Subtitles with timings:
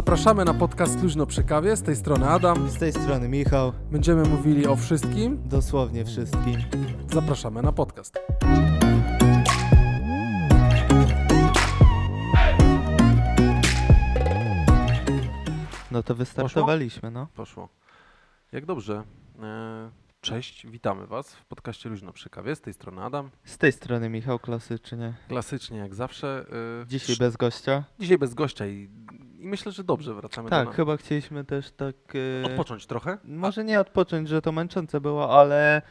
[0.00, 1.76] Zapraszamy na podcast Luźno przy kawie.
[1.76, 2.70] Z tej strony Adam.
[2.70, 5.48] Z tej strony Michał, Będziemy mówili o wszystkim.
[5.48, 6.56] dosłownie wszystkim.
[7.12, 8.18] Zapraszamy na podcast.
[15.90, 17.26] No to wystartowaliśmy, no.
[17.34, 17.68] Poszło.
[18.52, 19.02] Jak dobrze.
[19.42, 19.90] E,
[20.20, 22.56] Cześć, witamy Was w podcaście Luźno przy kawie.
[22.56, 23.30] Z tej strony Adam.
[23.44, 25.14] Z tej strony Michał klasycznie.
[25.28, 26.46] Klasycznie jak zawsze.
[26.82, 27.84] e, Dzisiaj bez gościa.
[28.00, 28.88] Dzisiaj bez gościa i,
[29.40, 30.72] i myślę, że dobrze wracamy Tak, do...
[30.72, 31.94] chyba chcieliśmy też tak...
[32.42, 33.18] e, Odpocząć trochę.
[33.24, 35.82] Może nie odpocząć, że to męczące było, ale e,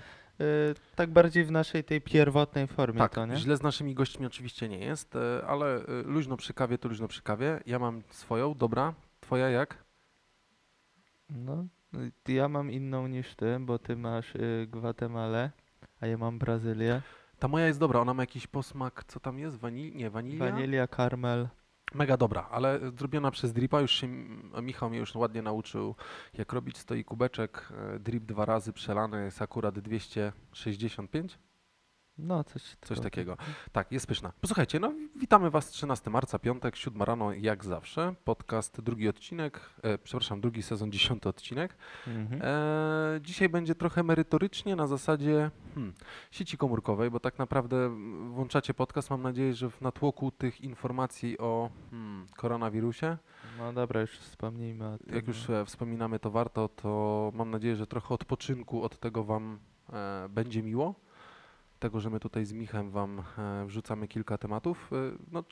[0.96, 3.36] tak bardziej w naszej tej pierwotnej formie Tak, to, nie?
[3.38, 7.08] źle z naszymi gośćmi oczywiście nie jest, e, ale e, luźno przy kawie to luźno
[7.08, 7.60] przy kawie.
[7.66, 8.94] Ja mam swoją, dobra.
[9.22, 9.84] Twoja jak?
[11.30, 11.66] No,
[12.28, 15.52] y, ja mam inną niż ty, bo ty masz y, Gwatemalę,
[16.02, 17.02] a ja mam Brazylię.
[17.40, 19.58] Ta moja jest dobra, ona ma jakiś posmak, co tam jest?
[19.58, 19.96] Wanil...
[19.96, 20.52] Nie, wanilia?
[20.52, 21.48] Wanilia, karmel.
[21.94, 24.08] Mega dobra, ale zrobiona przez Dripa, już się
[24.62, 25.96] Michał mnie już ładnie nauczył,
[26.34, 31.40] jak robić stoi kubeczek, e, drip dwa razy przelany jest akurat 265,
[32.20, 33.38] No, coś, coś takiego.
[33.72, 34.32] Tak, jest pyszna.
[34.42, 39.98] Posłuchajcie, no witamy Was 13 marca, piątek, 7 rano, jak zawsze, podcast, drugi odcinek, e,
[39.98, 41.78] przepraszam, drugi sezon, dziesiąty odcinek.
[42.08, 42.42] Mhm.
[42.44, 45.94] E, dzisiaj będzie trochę merytorycznie na zasadzie hmm,
[46.32, 49.10] sieci komórkowej, bo tak naprawdę mm, włączacie podcast.
[49.10, 53.18] Mam nadzieję, że w natłoku tych informacji o hmm, koronawirusie,
[53.58, 55.16] No dobra, już wspomnijmy o tym.
[55.16, 59.60] jak już e, wspominamy, to warto, to mam nadzieję, że trochę odpoczynku od tego Wam
[59.94, 60.96] e, będzie miło.
[61.80, 64.90] Tego, że my tutaj z Michem Wam e, wrzucamy kilka tematów.
[64.94, 64.96] E,
[65.32, 65.44] no,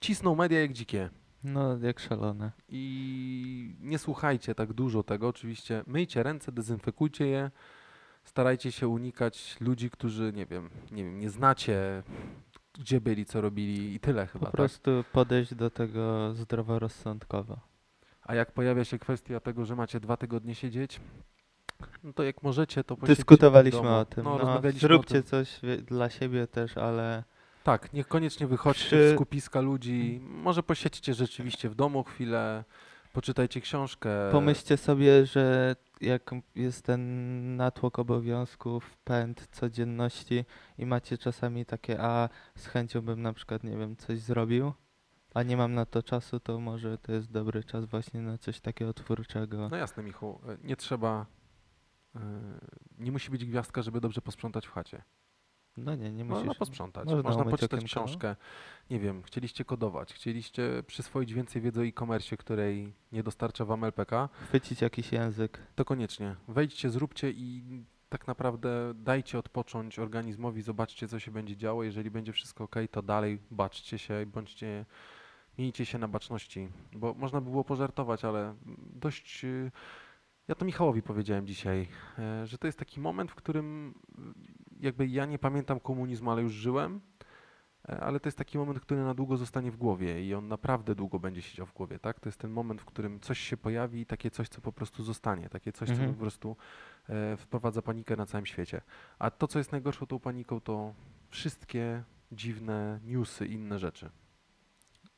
[0.00, 1.10] cisną media jak dzikie.
[1.44, 2.52] No, jak szalone.
[2.68, 5.28] i nie słuchajcie tak dużo tego.
[5.28, 7.50] Oczywiście myjcie ręce, dezynfekujcie je.
[8.24, 12.02] Starajcie się unikać ludzi, którzy nie wiem, nie wiem, nie znacie,
[12.78, 14.40] gdzie byli, co robili i tyle chyba.
[14.40, 14.54] Po Tak?
[14.56, 17.60] prostu podejść do tego zdroworozsądkowo.
[18.22, 21.00] A jak pojawia się kwestia tego, że macie dwa tygodnie siedzieć,
[22.04, 24.24] no to jak możecie, to Dyskutowaliśmy o tym.
[24.24, 25.22] No, No, rozmawialiśmy o zróbcie tym.
[25.22, 27.24] coś dla siebie też, ale
[27.64, 30.20] Tak, niekoniecznie wychodźcie Przy- w skupiska ludzi.
[30.22, 32.64] Może posiedźcie rzeczywiście w domu chwilę,
[33.12, 34.10] poczytajcie książkę.
[34.32, 40.44] pomyślcie sobie, że jak jest ten natłok obowiązków, pęd codzienności
[40.78, 44.72] i macie czasami takie, a z chęcią bym na przykład, nie wiem, coś zrobił,
[45.34, 48.60] a nie mam na to czasu, to może to jest dobry czas właśnie na coś
[48.60, 49.68] takiego twórczego.
[49.68, 51.26] No jasne, Michu, nie trzeba,
[52.98, 55.02] nie musi być gwiazdka, żeby dobrze posprzątać w chacie.
[55.76, 56.58] No nie, nie Można musisz.
[56.58, 58.36] posprzątać, można można umyć poczytać książkę,
[58.90, 64.28] nie wiem, chcieliście kodować, chcieliście przyswoić więcej wiedzy o e-commerce, której nie dostarcza wam LPK,
[64.32, 65.58] Chwycić jakiś język.
[65.74, 66.36] to koniecznie.
[66.48, 67.62] Wejdźcie, zróbcie i
[68.08, 73.02] tak naprawdę dajcie odpocząć organizmowi, zobaczcie co się będzie działo, jeżeli będzie wszystko ok, to
[73.02, 74.86] dalej baczcie się i bądźcie,
[75.58, 78.54] miejcie się na baczności, bo można by było pożartować, ale
[78.94, 79.70] dość, y,
[80.50, 81.88] ja to Michałowi powiedziałem dzisiaj,
[82.18, 84.22] e, że to jest taki moment, w którym y,
[84.80, 87.00] jakby ja nie pamiętam komunizmu, ale już żyłem,
[87.88, 90.94] e, ale to jest taki moment, który na długo zostanie w głowie i on naprawdę
[90.94, 92.20] długo będzie siedział w głowie, tak?
[92.20, 95.48] To jest ten moment, w którym coś się pojawi, takie coś, co po prostu zostanie,
[95.48, 96.14] takie coś, co Mhm.
[96.14, 96.56] po prostu
[97.08, 98.80] e, wprowadza panikę na całym świecie.
[99.18, 100.94] A to, co jest najgorszą tą paniką, to
[101.28, 104.10] wszystkie dziwne newsy i inne rzeczy.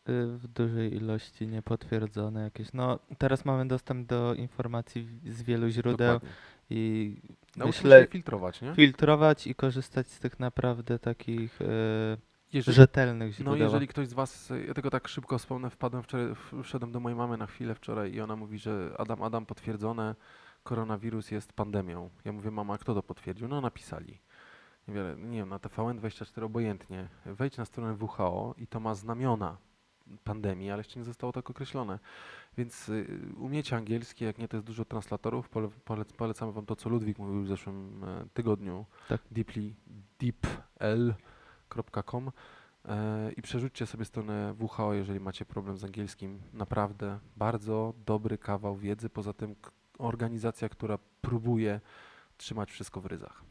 [0.09, 2.73] Y, w dużej ilości niepotwierdzone jakieś.
[2.73, 6.29] No teraz mamy dostęp do informacji z wielu źródeł Dokładnie.
[6.71, 7.17] i
[7.57, 8.75] Nauczmy myślę się filtrować, nie?
[8.75, 11.65] filtrować i korzystać z tych naprawdę takich y,
[12.53, 13.57] Jeżeli, rzetelnych no źródeł.
[13.57, 16.27] jeżeli ktoś z Was, ja tego tak szybko wspomnę, wpadłem wczoraj,
[16.63, 20.15] wszedłem do mojej mamy na chwilę wczoraj i ona mówi, że Adam, Adam, potwierdzone,
[20.63, 22.11] koronawirus jest pandemią.
[22.25, 23.49] Ja mówię, mama, kto to potwierdził?
[23.49, 24.19] No napisali.
[24.89, 27.09] Nie, wiem, nie wiem, na TVN24 obojętnie.
[27.27, 29.57] Wejdź na stronę WHO i to ma znamiona
[30.25, 31.99] pandemii, ale jeszcze nie zostało tak określone.
[32.59, 33.07] Więc y,
[33.39, 35.49] umiecie angielski, jak nie, to jest dużo translatorów.
[35.49, 38.87] Pole, polec, polecamy Wam to, co Ludwik mówił w zeszłym e, tygodniu.
[39.09, 39.21] Tak.
[39.31, 39.75] Deeply,
[40.19, 42.31] deepl.com
[42.85, 46.43] e, i przerzućcie sobie stronę WHO, jeżeli macie problem z angielskim.
[46.53, 49.11] Naprawdę bardzo dobry kawał wiedzy.
[49.11, 49.57] Poza tym
[49.99, 51.81] organizacja, która próbuje
[52.37, 53.43] trzymać wszystko w ryzach.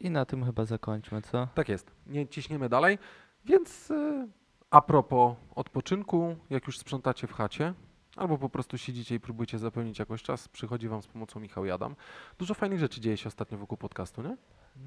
[0.00, 1.48] I na tym chyba zakończmy, co?
[1.54, 1.90] Tak jest.
[2.06, 2.98] Nie ciśniemy dalej.
[3.44, 4.28] Więc e,
[4.74, 7.74] a propos odpoczynku, jak już sprzątacie w chacie,
[8.16, 11.96] albo po prostu siedzicie i próbujecie zapełnić jakoś czas, przychodzi Wam z pomocą Michał Jadam.
[12.38, 14.36] Dużo fajnych rzeczy dzieje się ostatnio wokół podcastu, nie?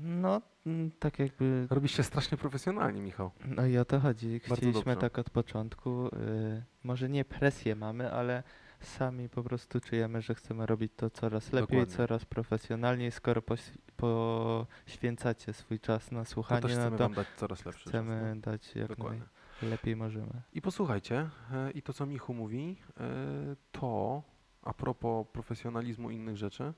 [0.02, 1.68] No, mm, tak jakby.
[1.70, 3.32] Robisz się strasznie profesjonalnie, Michał.
[3.46, 4.40] No i o to chodzi.
[4.40, 5.10] Bardzo Chcieliśmy dobrze.
[5.10, 6.08] tak od początku.
[6.08, 8.44] Y, może nie presję mamy, ale
[8.82, 11.96] sami po prostu czujemy, że chcemy robić to coraz lepiej, Dokładnie.
[11.96, 13.12] coraz profesjonalniej.
[13.12, 17.66] Skoro poś- poświęcacie swój czas na To słuchanie, też no chcemy to Wam dać coraz
[17.66, 18.36] lepszy chcemy czas.
[18.36, 18.42] nie?
[18.42, 19.20] dać jak Dokładnie.
[19.20, 19.28] naj...
[19.62, 20.42] lepiej możemy.
[20.54, 24.24] I posłuchajcie, e, i to co Michu mówi, e, to
[24.64, 26.74] a propos profesjonalizmu i innych rzeczy.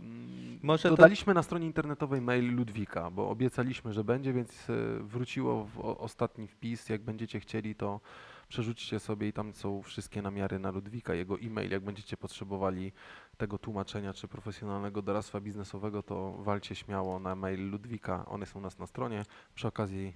[0.00, 4.74] mm, Może to- Dodaliśmy na stronie internetowej mail Ludwika, bo obiecaliśmy, że będzie, więc e,
[5.00, 6.88] wróciło w ostatni wpis.
[6.88, 8.00] Jak będziecie chcieli, to
[8.48, 11.70] przerzućcie sobie i tam są wszystkie namiary na Ludwika, jego e-mail.
[11.70, 12.92] Jak będziecie potrzebowali
[13.36, 18.26] tego tłumaczenia czy profesjonalnego doradztwa biznesowego, to walcie śmiało na mail Ludwika.
[18.26, 19.22] One są u nas na stronie.
[19.54, 20.12] Przy okazji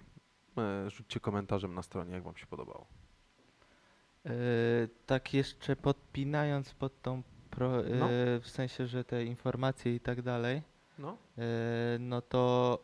[0.87, 2.87] rzućcie komentarzem na stronie, jak Wam się podobało.
[4.25, 4.33] Yy,
[5.07, 8.09] tak jeszcze podpinając pod tą, pro, yy, No.
[8.41, 10.63] w sensie, że te informacje i tak dalej,
[10.99, 11.17] No.
[11.37, 11.45] yy,
[12.01, 12.79] no to,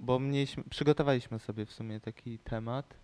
[0.00, 2.94] bo mieliśmy, przygotowaliśmy sobie w sumie taki temat.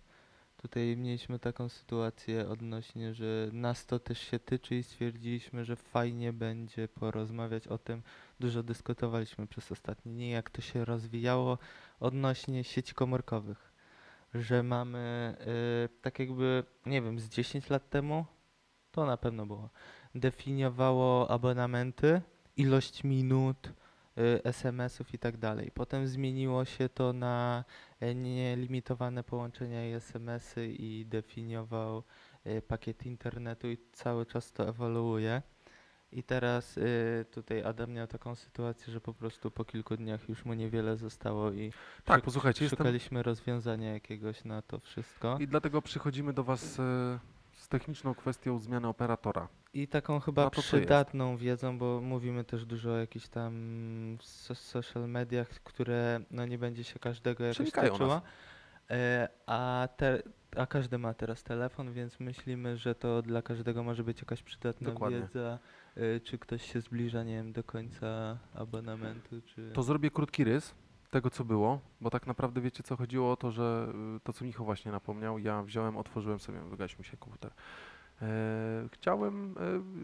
[0.57, 6.33] Tutaj mieliśmy taką sytuację odnośnie, że nas to też się tyczy i stwierdziliśmy, że fajnie
[6.33, 8.01] będzie porozmawiać o tym.
[8.39, 11.57] Dużo dyskutowaliśmy przez ostatnie dni, jak to się rozwijało
[11.99, 13.74] odnośnie sieci komórkowych.
[14.39, 15.35] Że mamy
[15.85, 18.25] y, tak jakby, nie wiem, z 10 lat temu,
[18.91, 19.69] to na pewno było,
[20.15, 22.21] definiowało abonamenty,
[22.57, 23.67] ilość minut,
[24.17, 25.71] y, SMS-ów i tak dalej.
[25.73, 27.63] Potem zmieniło się to na
[28.15, 32.03] nielimitowane połączenia i SMS-y i definiował
[32.47, 35.41] y, pakiet internetu i cały czas to ewoluuje.
[36.15, 40.45] I teraz y, tutaj Adam miał taką sytuację, że po prostu po kilku dniach już
[40.45, 41.71] mu niewiele zostało i
[42.05, 45.37] Tak, Szuk- posłuchajcie, jestem, szukaliśmy rozwiązania jakiegoś na to wszystko.
[45.39, 47.19] i dlatego przychodzimy do Was e,
[47.53, 49.47] z techniczną kwestią zmiany operatora.
[49.73, 53.53] I taką chyba przydatną wiedzą, bo mówimy też dużo o jakichś tam
[54.21, 58.21] so social mediach, które no nie będzie się każdego jakoś nas.
[58.89, 60.21] E, a, te,
[60.57, 64.89] a każdy ma teraz telefon, więc myślimy, że to dla każdego może być jakaś przydatna
[64.91, 65.19] Dokładnie.
[65.19, 65.59] wiedza,
[66.23, 69.71] czy ktoś się zbliża, nie wiem, do końca abonamentu, czy...
[69.73, 70.75] To zrobię krótki rys
[71.09, 74.45] tego, co było, bo tak naprawdę wiecie, co chodziło o to, że y, to, co
[74.45, 77.51] Michał właśnie napomniał, ja wziąłem, otworzyłem sobie, wygasił mi się komputer.
[78.21, 79.55] E, chciałem,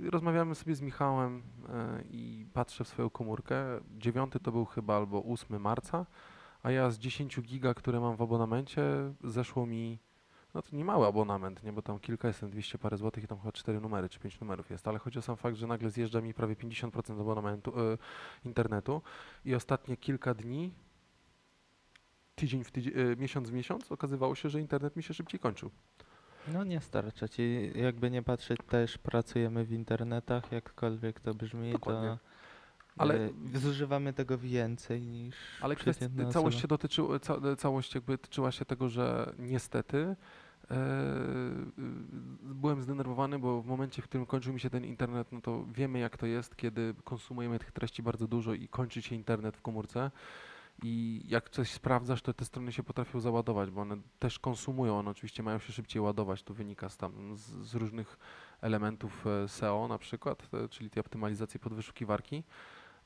[0.05, 3.65] e, rozmawiamy sobie z Michałem e, i patrzę w swoją komórkę.
[3.97, 6.05] Dziewiąty to był chyba albo 8 marca,
[6.63, 8.83] a ja z 10 giga, które mam w abonamencie,
[9.23, 9.99] zeszło mi,
[10.53, 13.39] no to nie mały abonament, nie, bo tam kilka jest, 200 parę złotych i tam
[13.39, 16.21] chyba 4 numery czy 5 numerów jest, ale chodzi o sam fakt, że nagle zjeżdża
[16.21, 17.97] mi prawie 50% abonamentu, e,
[18.45, 19.01] internetu
[19.45, 20.73] i ostatnie kilka dni,
[22.35, 25.71] tydzień w tydzień, e, miesiąc w miesiąc, okazywało się, że internet mi się szybciej kończył.
[26.47, 32.09] No nie starcza ci, jakby nie patrzeć, też pracujemy w internetach, jakkolwiek to brzmi, Dokładnie.
[32.09, 32.31] to
[32.97, 38.65] Ale- zużywamy tego więcej niż Ale kwestia, całość się dotyczyła, ca, całość jakby tyczyła się
[38.65, 40.15] tego, że niestety y,
[42.41, 45.99] byłem zdenerwowany, bo w momencie, w którym kończył mi się ten internet, no to wiemy
[45.99, 50.11] jak to jest, kiedy konsumujemy tych treści bardzo dużo i kończy się internet w komórce.
[50.83, 55.11] I jak coś sprawdzasz, to te strony się potrafią załadować, bo one też konsumują, one
[55.11, 58.17] oczywiście mają się szybciej ładować, to wynika z, tam, z, z różnych
[58.61, 62.43] elementów e, SEO na przykład, e, czyli tej optymalizacji pod wyszukiwarki.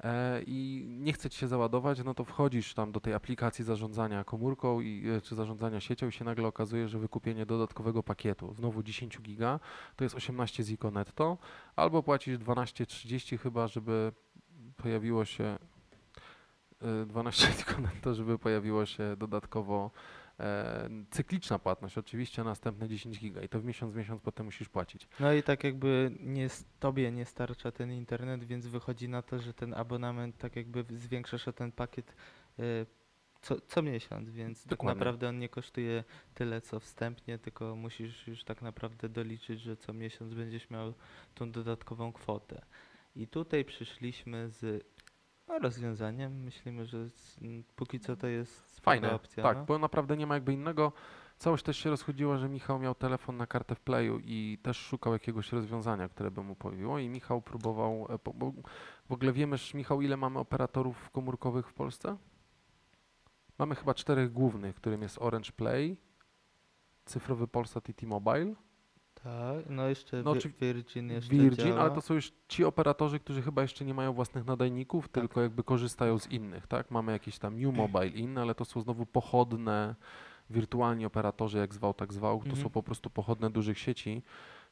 [0.04, 4.24] E, i nie chce ci się załadować, no to wchodzisz tam do tej aplikacji zarządzania
[4.24, 8.84] komórką i, e, czy zarządzania siecią i się nagle okazuje, że wykupienie dodatkowego pakietu, znowu
[8.84, 9.60] 10 giga,
[9.96, 11.38] to jest 18 ziko netto,
[11.76, 14.12] albo płacisz 12,30 chyba, żeby
[14.78, 15.58] pojawiło się
[16.82, 20.25] e, 12 ziko netto, żeby pojawiło się dodatkowo e,
[21.12, 25.08] cykliczna płatność, oczywiście następne 10 giga i to w miesiąc w miesiąc potem musisz płacić.
[25.20, 26.48] No i tak jakby nie,
[26.80, 31.48] tobie nie starcza ten internet, więc wychodzi na to, że ten abonament tak jakby zwiększasz
[31.48, 32.16] o ten pakiet
[32.60, 32.86] y,
[33.42, 35.00] co, co miesiąc, więc tak Dokładnie.
[35.00, 39.94] naprawdę on nie kosztuje tyle co wstępnie, tylko musisz już tak naprawdę doliczyć, że co
[39.94, 40.94] miesiąc będziesz miał
[41.36, 42.66] tą dodatkową kwotę.
[43.16, 44.84] I tutaj przyszliśmy z
[45.48, 46.44] rozwiązaniem.
[46.44, 49.44] Myślimy, że z, m, póki co to jest Fajne, opcja.
[49.44, 49.66] tak, no.
[49.66, 50.92] bo naprawdę nie ma jakby innego.
[51.38, 55.14] Całość też się rozchodziła, że Michał miał telefon na kartę w playu i też szukał
[55.14, 58.54] jakiegoś rozwiązania, które by mu pojawiło i Michał próbował, e, po- bo
[59.10, 62.18] w ogóle wiemy, Michał, ile mamy operatorów komórkowych w Polsce?
[63.60, 65.98] Mamy chyba czterech głównych, którym jest Orange Play,
[67.06, 68.54] cyfrowy Polsat i T-Mobile.
[69.24, 71.82] Tak, no jeszcze No, czy- Virgin jeszcze Virgin, działa.
[71.82, 75.22] ale to są już ci operatorzy, którzy chyba jeszcze nie mają własnych nadajników, Tak.
[75.24, 76.92] tylko jakby korzystają z innych, tak?
[76.92, 79.96] Mamy jakieś tam New Mobile inne, ale to są znowu pochodne,
[80.50, 82.40] wirtualni operatorzy, jak zwał, tak zwał.
[82.40, 82.64] To Mhm.
[82.64, 84.22] są po prostu pochodne dużych sieci.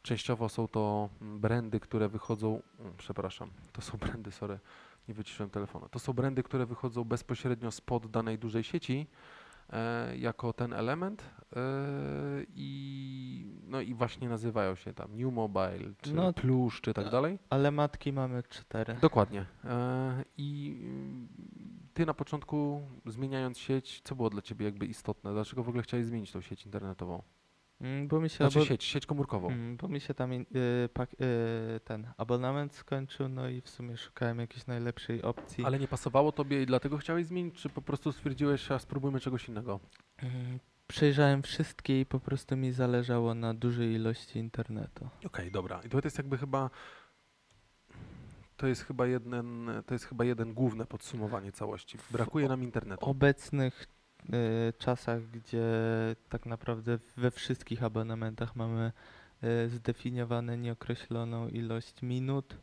[0.02, 4.60] Częściowo są to brandy, które wychodzą, mm, przepraszam, to są brandy, sorry,
[5.08, 5.88] nie wyciszyłem telefonu.
[5.92, 9.08] To są brandy, które wychodzą bezpośrednio spod danej dużej sieci,
[9.70, 11.24] e, jako ten element
[11.56, 11.60] e,
[12.56, 13.23] i,
[13.74, 17.40] no i właśnie nazywają się tam New Mobile, czy No, Plus, czy tak dalej.
[17.50, 18.96] Ale matki mamy cztery.
[19.02, 19.46] Dokładnie.
[19.66, 21.28] E, I mm,
[21.94, 25.34] ty na początku zmieniając sieć, co było dla ciebie jakby istotne?
[25.34, 27.22] Dlaczego w ogóle chciałeś zmienić tą sieć internetową?
[27.82, 29.48] Mm, Bo mi się, Znaczy abo- sieć, sieć komórkową.
[29.48, 30.46] mm, bo mi się tam in-
[30.86, 35.66] y, pak- y, ten abonament skończył, no i w sumie szukałem jakiejś najlepszej opcji.
[35.66, 39.48] Ale nie pasowało tobie i dlatego chciałeś zmienić, czy po prostu stwierdziłeś, a spróbujmy czegoś
[39.50, 39.80] innego?
[40.88, 45.10] Przejrzałem wszystkie i po prostu mi zależało na dużej ilości internetu.
[45.26, 45.82] Okej, dobra.
[45.86, 46.70] I to jest jakby chyba.
[48.58, 51.98] To jest chyba jeden, to jest chyba jeden główne podsumowanie całości.
[52.12, 53.06] Brakuje nam W internetu.
[53.06, 53.88] obecnych
[54.70, 55.66] y, czasach, gdzie
[56.30, 58.92] tak naprawdę we wszystkich abonamentach mamy
[59.44, 62.58] y, zdefiniowane nieokreśloną ilość minut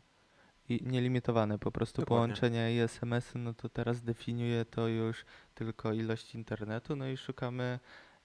[0.69, 2.25] i nielimitowane po prostu Dokładnie.
[2.35, 5.25] połączenia i SMS-y, no to teraz definiuje to już
[5.55, 7.79] tylko ilość internetu, no i szukamy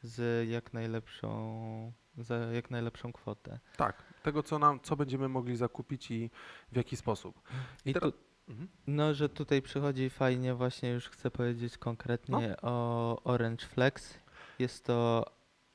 [0.07, 3.59] z jak najlepszą, za jak najlepszą kwotę.
[3.77, 6.31] Tak, tego co nam, co będziemy mogli zakupić i
[6.73, 7.43] w jaki sposób.
[7.85, 8.69] I teraz- tu, Mhm.
[8.87, 14.19] No, że tutaj przychodzi fajnie, właśnie już chcę powiedzieć konkretnie o Orange Flex.
[14.59, 15.25] Jest to,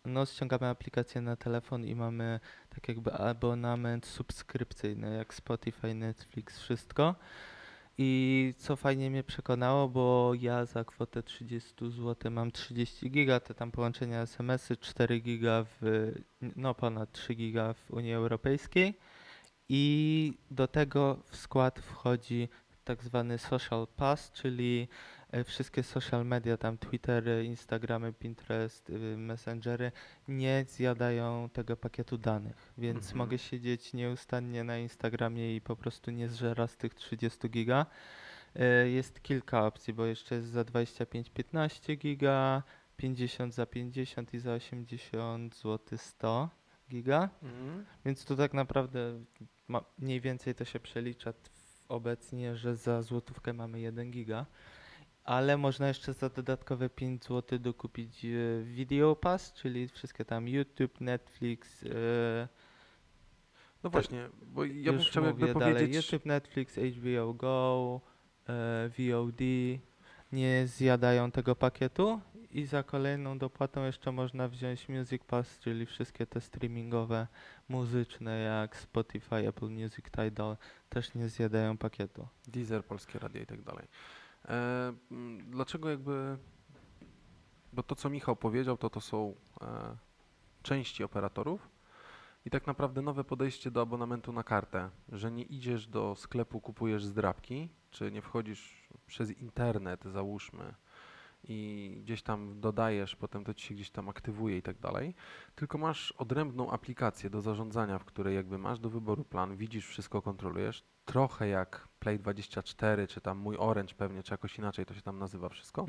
[0.05, 7.15] no ściągamy aplikację na telefon i mamy tak jakby abonament subskrypcyjny, jak Spotify, Netflix, wszystko.
[7.97, 13.53] I co fajnie mnie przekonało, bo ja za kwotę 30 zł mam 30 giga, te
[13.53, 16.11] tam połączenia SMS-y, 4 giga w,
[16.55, 18.97] no ponad 3 giga w Unii Europejskiej.
[19.69, 22.49] I do tego w skład wchodzi
[22.91, 24.87] tak zwany social pass, czyli
[25.31, 29.91] e, wszystkie social media, tam Twittery, Instagramy, Pinterest, y, Messengery
[30.27, 33.17] nie zjadają tego pakietu danych, więc Mhm.
[33.17, 37.85] mogę siedzieć nieustannie na Instagramie i po prostu nie zżera z tych 30 giga.
[38.55, 42.63] E, Jest kilka opcji, bo jeszcze jest za 25-15 giga,
[42.97, 46.49] 50 za 50 i za 80 zł 100
[46.89, 47.29] giga.
[47.43, 47.85] Mhm.
[48.05, 49.23] Więc tu tak naprawdę
[49.67, 51.33] ma, mniej więcej to się przelicza
[51.91, 54.45] obecnie, że za złotówkę mamy 1 giga,
[55.23, 58.29] ale można jeszcze za dodatkowe 5 zł dokupić e,
[58.63, 62.47] Video Pass, czyli wszystkie tam YouTube, Netflix, e,
[63.83, 66.05] No właśnie, bo ja bym chciał jakby dalej, powiedzieć.
[66.05, 68.01] YouTube, Netflix, HBO Go,
[68.49, 69.41] e, VOD
[70.31, 72.21] nie zjadają tego pakietu
[72.51, 77.27] i za kolejną dopłatą jeszcze można wziąć Music Pass, czyli wszystkie te streamingowe,
[77.69, 80.57] muzyczne jak Spotify, Apple Music, Tidal
[80.89, 82.27] też nie zjadają pakietu.
[82.47, 83.87] Deezer, Polskie Radio i tak dalej.
[84.49, 84.93] E,
[85.49, 86.37] dlaczego jakby.
[87.73, 89.97] Bo to, co Michał powiedział, to to są e,
[90.63, 91.69] części operatorów
[92.45, 97.05] i tak naprawdę nowe podejście do abonamentu na kartę, że nie idziesz do sklepu, kupujesz
[97.05, 100.73] zdrabki, czy nie wchodzisz przez internet, załóżmy,
[101.43, 105.15] i gdzieś tam dodajesz, potem to ci się gdzieś tam aktywuje i tak dalej,
[105.55, 110.21] tylko masz odrębną aplikację do zarządzania, w której jakby masz do wyboru plan, widzisz wszystko,
[110.21, 115.19] kontrolujesz, trochę jak Play24, czy tam mój Orange pewnie, czy jakoś inaczej to się tam
[115.19, 115.85] nazywa wszystko,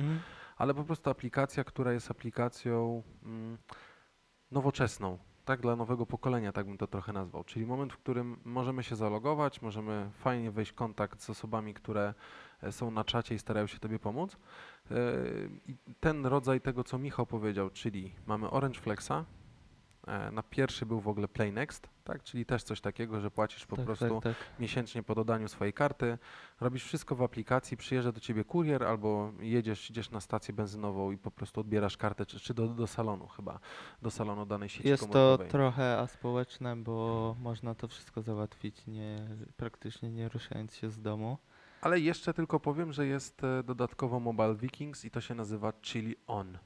[0.56, 3.58] ale po prostu aplikacja, która jest aplikacją mm,
[4.50, 7.44] nowoczesną, tak, dla nowego pokolenia, tak bym to trochę nazwał.
[7.44, 12.14] Czyli moment, w którym możemy się zalogować, możemy fajnie wejść w kontakt z osobami, które
[12.70, 14.36] są na czacie i starają się Tobie pomóc.
[14.90, 14.94] E,
[15.66, 19.24] I ten rodzaj tego, co Michał powiedział, czyli mamy Orange Flexa,
[20.06, 23.66] e, na pierwszy był w ogóle Play Next, tak, czyli też coś takiego, że płacisz
[23.66, 24.60] po tak, prostu tak, tak.
[24.60, 26.18] miesięcznie po dodaniu swojej karty.
[26.60, 31.18] Robisz wszystko w aplikacji, przyjeżdża do ciebie kurier albo jedziesz, idziesz na stację benzynową i
[31.18, 33.58] po prostu odbierasz kartę, czy, czy do, do salonu chyba,
[34.02, 40.10] do salonu danej sieci Jest to trochę aspołeczne, bo można to wszystko załatwić nie, praktycznie
[40.10, 41.38] nie ruszając się z domu.
[41.82, 46.14] Ale jeszcze tylko powiem, że jest e, dodatkowo Mobile Vikings i to się nazywa Chill
[46.26, 46.58] On.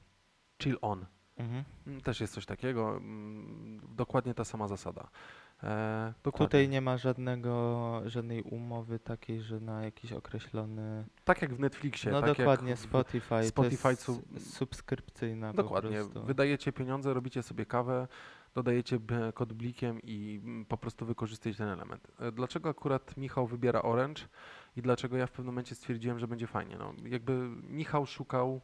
[0.63, 1.05] Chill On.
[1.37, 1.63] Mhm.
[1.87, 5.07] Mm, Też jest coś takiego, mm, dokładnie ta sama zasada.
[5.63, 6.13] E.
[6.37, 11.05] Tutaj nie ma żadnego, żadnej umowy takiej, że na jakiś określony.
[11.23, 12.11] Tak jak w Netflixie.
[12.11, 13.43] No tak dokładnie, Spotify.
[13.47, 16.03] Spotify to jest subskrypcyjna Dokładnie.
[16.25, 18.07] Wydajecie pieniądze, robicie sobie kawę,
[18.55, 18.99] dodajecie
[19.33, 22.07] kod blikiem i mm, po prostu wykorzystujecie ten element.
[22.19, 24.21] E, Dlaczego akurat Michał wybiera Orange
[24.77, 26.75] i dlaczego ja w pewnym momencie stwierdziłem, że będzie fajnie?
[26.77, 28.61] No, jakby Michał szukał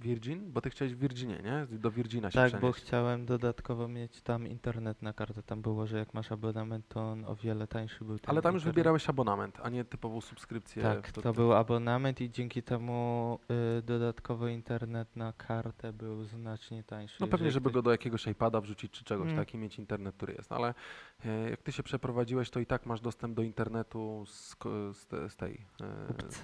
[0.00, 1.78] Virgin, bo ty chciałeś w Virginie, nie?
[1.78, 2.80] Do Virgina się Tak, bo przenieść.
[2.80, 5.42] chciałem dodatkowo mieć tam internet na kartę.
[5.42, 8.18] Tam było, że jak masz abonament, to on o wiele tańszy był.
[8.18, 8.74] ten Ale tam już internet.
[8.74, 10.82] wybierałeś abonament, a nie typową subskrypcję.
[10.82, 13.38] Tak, w to był abonament i dzięki temu
[13.78, 17.16] y, dodatkowo internet na kartę był znacznie tańszy.
[17.20, 19.36] No pewnie, Jeżeli żeby ktoś- go do jakiegoś iPada wrzucić czy czegoś, Mm.
[19.36, 20.50] tak, i mieć internet, który jest.
[20.50, 20.74] No ale
[21.24, 25.06] e, jak ty się przeprowadziłeś, to i tak masz dostęp do internetu z, ko- z,
[25.06, 25.66] te, z tej...
[25.80, 26.42] e, Ups.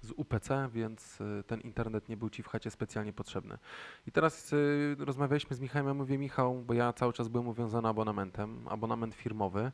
[0.00, 3.58] Z UPC, więc y, ten internet nie był ci w chacie specjalnie potrzebny.
[4.06, 7.88] I teraz y, rozmawialiśmy z Michałem, ja mówię Michał, bo ja cały czas byłem uwiązany
[7.88, 9.72] abonamentem, abonament firmowy.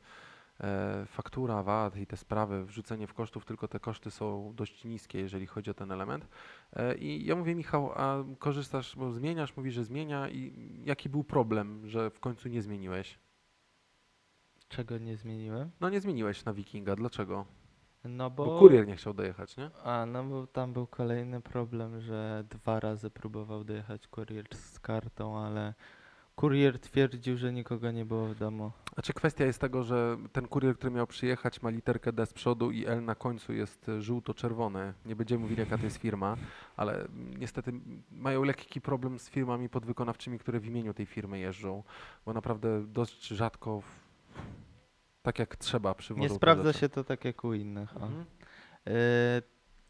[0.61, 5.19] e, faktura, VAT i te sprawy, wrzucenie w kosztów, tylko te koszty są dość niskie,
[5.21, 6.29] jeżeli chodzi o ten element.
[6.73, 10.53] E, I ja mówię, Michał, a korzystasz, bo zmieniasz, mówisz, że zmienia i
[10.85, 13.19] jaki był problem, że w końcu nie zmieniłeś?
[14.69, 15.71] Czego nie zmieniłem?
[15.81, 17.47] No nie zmieniłeś na Wikinga, dlaczego?
[18.05, 18.59] No Bo, bo...
[18.59, 19.71] kurier nie chciał dojechać, nie?
[19.85, 25.39] A, no bo tam był kolejny problem, że dwa razy próbował dojechać kurier z kartą,
[25.39, 25.75] ale
[26.37, 28.73] kurier twierdził, że nikogo nie było w domu.
[28.95, 32.71] Znaczy kwestia jest tego, że ten kurier, który miał przyjechać ma literkę D z przodu
[32.71, 34.95] i L na końcu jest e, żółto-czerwone.
[35.07, 36.37] Nie będziemy mówili jaka to jest firma,
[36.77, 37.73] ale niestety
[38.13, 41.83] mają lekki problem z firmami podwykonawczymi, które w imieniu tej firmy jeżdżą,
[42.27, 43.83] bo naprawdę dość rzadko,
[45.23, 47.93] tak jak trzeba przywożą Nie sprawdza się to tak jak u innych.
[47.97, 48.25] Mhm.
[48.87, 48.93] E,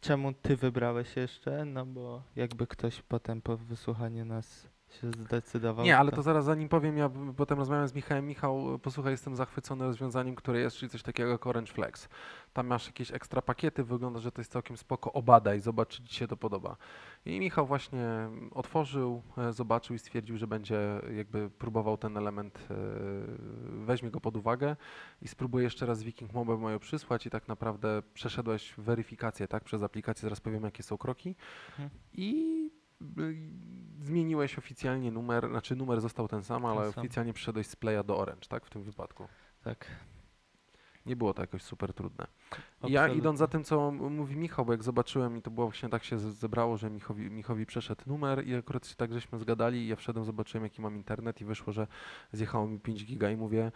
[0.01, 1.65] czemu ty wybrałeś jeszcze?
[1.65, 4.69] No bo jakby ktoś potem po wysłuchaniu nas
[5.01, 5.85] się zdecydował.
[5.85, 8.27] Nie, ale to zaraz zanim powiem, ja potem rozmawiam z Michałem.
[8.27, 12.09] Michał, posłuchaj, jestem zachwycony rozwiązaniem, które jest, czyli coś takiego jak Orange Flex.
[12.53, 15.13] Tam masz jakieś ekstra pakiety, wygląda, że to jest całkiem spoko.
[15.13, 16.77] Obadaj, zobacz, czy ci się to podoba.
[17.27, 22.75] I Michał właśnie otworzył, e, zobaczył i stwierdził, że będzie jakby próbował ten element, e,
[23.85, 24.77] weźmie go pod uwagę
[25.23, 29.83] i spróbuje jeszcze raz Viking Mobile mają przysłać i tak naprawdę przeszedłeś weryfikację, tak, przez
[29.83, 31.35] aplikację, zaraz powiem, jakie są kroki.
[31.71, 31.91] Mhm.
[32.13, 32.71] I
[34.01, 37.01] zmieniłeś oficjalnie numer, znaczy numer został ten sam, ale Ten sam.
[37.05, 39.29] oficjalnie przeszedłeś z Playa do Orange, tak, w tym wypadku.
[39.65, 39.87] Tak.
[41.07, 42.27] Nie było to jakoś super trudne.
[42.83, 43.19] Ja absolutnie.
[43.19, 46.19] idąc za tym, co mówi Michał, bo jak zobaczyłem i to było właśnie tak się
[46.19, 50.25] zebrało, że Michowi, Michowi przeszedł numer i akurat się tak żeśmy zgadali i ja wszedłem,
[50.25, 51.87] zobaczyłem jaki mam internet i wyszło, że
[52.33, 53.73] zjechało mi 5 giga i mówię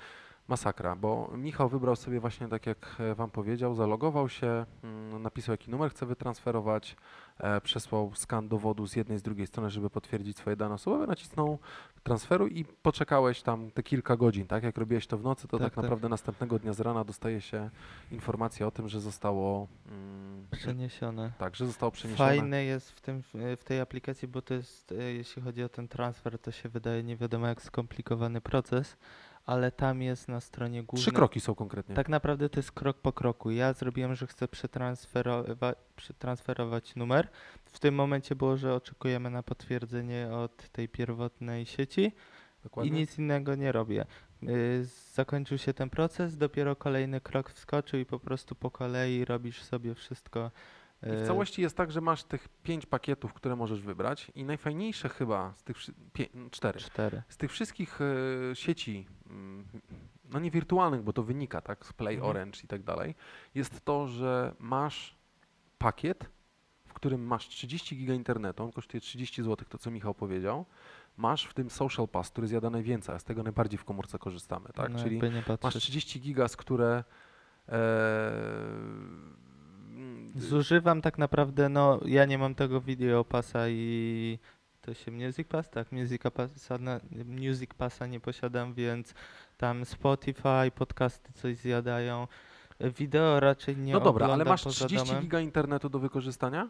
[0.49, 5.53] masakra, bo Michał wybrał sobie właśnie tak jak e, wam powiedział, zalogował się, mm, napisał
[5.53, 6.97] jaki numer chce wytransferować,
[7.39, 11.59] e, przesłał skan dowodu z jednej, z drugiej strony, żeby potwierdzić swoje dane osobowe, nacisnął
[12.03, 14.63] transferu i poczekałeś tam te kilka godzin, tak?
[14.63, 15.85] Jak robiłeś to w nocy, to tak, Tak, tak.
[15.85, 17.71] naprawdę następnego dnia z rana dostaje się
[18.13, 21.33] informacja o tym, że zostało mm, Przeniesione.
[21.39, 22.29] tak, że zostało przeniesione.
[22.29, 25.89] Fajne jest w, tym, w tej aplikacji, bo to jest, e, jeśli chodzi o ten
[25.89, 28.97] transfer, to się wydaje nie wiadomo jak skomplikowany proces,
[29.47, 31.03] ale tam jest na stronie głównej.
[31.03, 31.95] Trzy kroki są konkretnie.
[31.95, 33.51] Tak naprawdę to jest krok po kroku.
[33.51, 37.29] Ja zrobiłem, że chcę przetransferowa- przetransferować numer.
[37.65, 42.13] W tym momencie było, że oczekujemy na potwierdzenie od tej pierwotnej sieci
[42.63, 42.93] Dokładnie.
[42.93, 44.07] i nic innego nie robię.
[44.43, 49.63] Y, Zakończył się ten proces, dopiero kolejny krok wskoczył i po prostu po kolei robisz
[49.63, 50.51] sobie wszystko.
[51.03, 54.45] I w y, całości jest tak, że masz tych pięć pakietów, które możesz wybrać i
[54.45, 55.77] najfajniejsze chyba z tych
[56.51, 56.81] cztery.
[56.81, 57.23] Cztery.
[57.29, 59.07] Z tych wszystkich e, sieci,
[60.33, 62.31] no nie wirtualnych, bo to wynika, tak, z Play, Mhm.
[62.31, 63.15] Orange i tak dalej,
[63.55, 65.17] jest to, że masz
[65.79, 66.31] pakiet,
[66.87, 70.65] w którym masz 30 giga internetu, on kosztuje 30 zł, to co Michał powiedział.
[71.17, 74.69] Masz w tym Social Pass, który zjada najwięcej, a z tego najbardziej w komórce korzystamy,
[74.75, 74.93] tak?
[74.93, 75.83] No, Czyli masz patrzeć.
[75.83, 77.05] 30 giga, z które
[77.69, 77.77] e,
[80.37, 84.39] Zużywam tak naprawdę, no ja nie mam tego video pasa i
[84.87, 86.79] to się Music Pass, tak, Music Passa,
[87.27, 89.15] Music Passa nie posiadam, więc
[89.57, 92.27] tam Spotify, podcasty coś zjadają.
[92.81, 95.23] Wideo raczej nie No dobra, ale masz poza 30 domem.
[95.23, 96.69] giga internetu do wykorzystania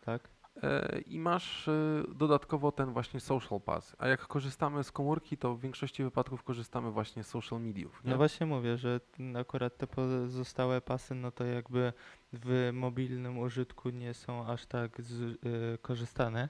[0.00, 0.28] Tak.
[0.62, 1.72] e, i masz e,
[2.14, 3.96] dodatkowo ten właśnie social pass.
[3.98, 8.04] A jak korzystamy z komórki, to w większości wypadków korzystamy właśnie z social mediów.
[8.04, 8.10] Nie?
[8.10, 9.00] No właśnie mówię, że
[9.40, 11.92] akurat te pozostałe pasy, no to jakby
[12.32, 15.38] w mobilnym użytku nie są aż tak z, y,
[15.82, 16.48] korzystane.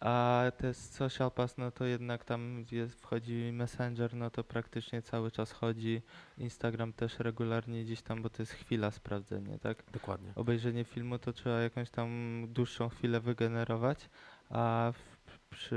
[0.00, 5.30] A te social pass, no to jednak tam jest, wchodzi Messenger, no to praktycznie cały
[5.30, 6.02] czas chodzi.
[6.38, 9.82] Instagram też regularnie gdzieś tam, bo to jest chwila sprawdzenie, tak?
[9.92, 10.32] Dokładnie.
[10.34, 14.08] Obejrzenie filmu to trzeba jakąś tam dłuższą chwilę wygenerować,
[14.50, 14.92] a
[15.26, 15.76] w, przy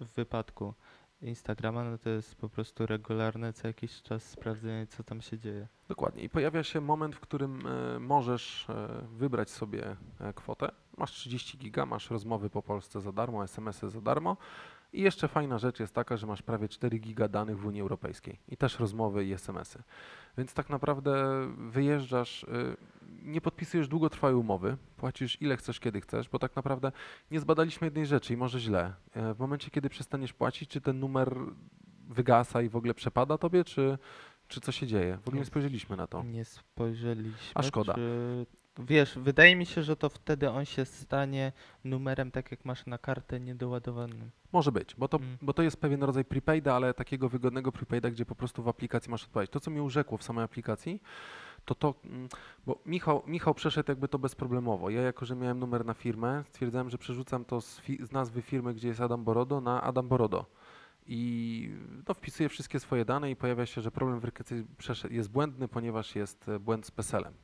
[0.00, 0.74] w wypadku
[1.22, 5.68] Instagrama, no to jest po prostu regularne co jakiś czas sprawdzenie, co tam się dzieje.
[5.88, 6.22] Dokładnie.
[6.22, 10.72] I pojawia się moment, w którym e, możesz e, wybrać sobie e, kwotę.
[11.00, 14.36] Masz 30 giga, masz rozmowy po Polsce za darmo, SMS-y za darmo.
[14.92, 18.38] I jeszcze fajna rzecz jest taka, że masz prawie 4 giga danych w Unii Europejskiej
[18.48, 19.82] i też rozmowy i SMS-y.
[20.38, 21.14] Więc tak naprawdę
[21.56, 22.76] wyjeżdżasz, y,
[23.22, 26.92] nie podpisujesz długotrwałej umowy, płacisz ile chcesz, kiedy chcesz, bo tak naprawdę
[27.30, 28.94] nie zbadaliśmy jednej rzeczy i może źle.
[29.14, 31.36] E, W momencie, kiedy przestaniesz płacić, czy ten numer
[32.08, 33.98] wygasa i w ogóle przepada tobie, czy,
[34.48, 35.16] czy co się dzieje?
[35.16, 35.46] W ogóle nie Nie.
[35.46, 36.22] spojrzeliśmy na to.
[36.22, 37.52] Nie spojrzeliśmy.
[37.54, 37.94] A szkoda.
[37.94, 38.46] Czy...
[38.78, 41.52] Wiesz, wydaje mi się, że to wtedy on się stanie
[41.84, 44.30] numerem, tak jak masz na kartę niedoładowanym.
[44.52, 45.36] Może być, bo to, Mm.
[45.42, 49.10] bo to jest pewien rodzaj prepaida, ale takiego wygodnego prepaida, gdzie po prostu w aplikacji
[49.10, 49.52] masz odpowiedzieć.
[49.52, 51.02] To, co mnie urzekło w samej aplikacji,
[51.64, 52.28] to to, mm,
[52.66, 54.90] bo Michał, Michał przeszedł jakby to bezproblemowo.
[54.90, 58.42] Ja jako, że miałem numer na firmę, stwierdzałem, że przerzucam to z, fi- z nazwy
[58.42, 60.46] firmy, gdzie jest Adam Borodo, na Adam Borodo.
[61.06, 61.70] i
[62.08, 66.16] no, wpisuję wszystkie swoje dane i pojawia się, że problem weryfikacji przeszedł- jest błędny, ponieważ
[66.16, 67.34] jest e, błęd z PESEL-em.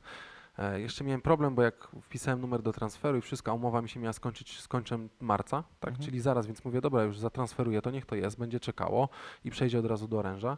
[0.57, 3.89] E, Jeszcze miałem problem, bo jak wpisałem numer do transferu i wszystko, a umowa mi
[3.89, 6.05] się miała skończyć z końcem marca, tak, Mhm.
[6.05, 9.09] czyli zaraz, więc mówię, dobra, już zatransferuję to, niech to jest, będzie czekało
[9.43, 10.57] i przejdzie od razu do oręża.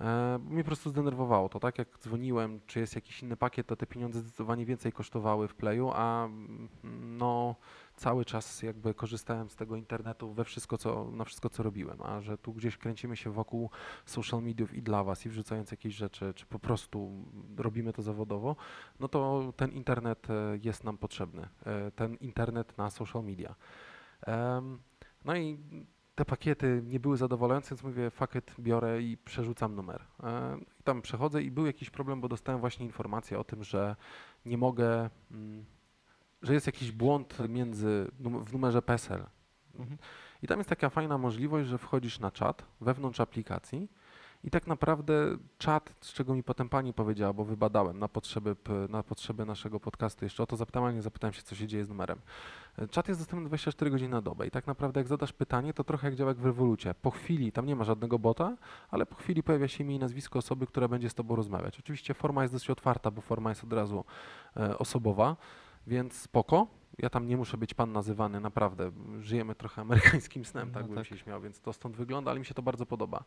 [0.00, 1.78] E, mnie po prostu zdenerwowało to, tak?
[1.78, 5.90] Jak dzwoniłem, czy jest jakiś inny pakiet, to te pieniądze zdecydowanie więcej kosztowały w Playu,
[5.94, 6.68] a mm,
[7.18, 7.54] no
[7.96, 12.20] cały czas jakby korzystałem z tego internetu we wszystko, co, na wszystko, co robiłem, a
[12.20, 13.70] że tu gdzieś kręcimy się wokół
[14.06, 17.24] social mediów i dla was i wrzucając jakieś rzeczy, czy po prostu
[17.56, 18.56] robimy to zawodowo,
[19.00, 23.54] no to ten internet e, jest nam potrzebny, e, ten internet na social media.
[25.24, 25.58] No i
[26.14, 30.04] te pakiety nie były zadowalające, więc mówię, pakiet biorę i przerzucam numer.
[30.22, 33.96] E, I tam przechodzę i był jakiś problem, bo dostałem właśnie informację o tym, że
[34.46, 35.64] nie mogę, mm,
[36.42, 39.24] że jest jakiś błąd między w numerze PESEL.
[39.78, 39.98] Mhm.
[40.42, 43.88] I tam jest taka fajna możliwość, że wchodzisz na czat wewnątrz aplikacji
[44.44, 48.56] i tak naprawdę czat, z czego mi potem pani powiedziała, bo wybadałem na potrzeby,
[48.88, 51.84] na potrzeby naszego podcastu, jeszcze o to zapytałem, ale nie zapytałem się, co się dzieje
[51.84, 52.18] z numerem.
[52.90, 56.06] Czat jest dostępny 24 godziny na dobę i tak naprawdę jak zadasz pytanie, to trochę
[56.06, 56.94] jak działa jak w rewolucie.
[56.94, 58.56] Po chwili, tam nie ma żadnego bota,
[58.90, 61.78] ale po chwili pojawia się imię i nazwisko osoby, która będzie z tobą rozmawiać.
[61.78, 64.04] Oczywiście forma jest dosyć otwarta, bo forma jest od razu
[64.56, 65.36] e, osobowa,
[65.86, 66.81] więc spoko.
[66.98, 68.90] Ja tam nie muszę być pan nazywany, naprawdę.
[69.20, 71.06] Żyjemy trochę amerykańskim snem, No tak bym tak.
[71.06, 73.24] się śmiał, więc to stąd wygląda, ale mi się to bardzo podoba.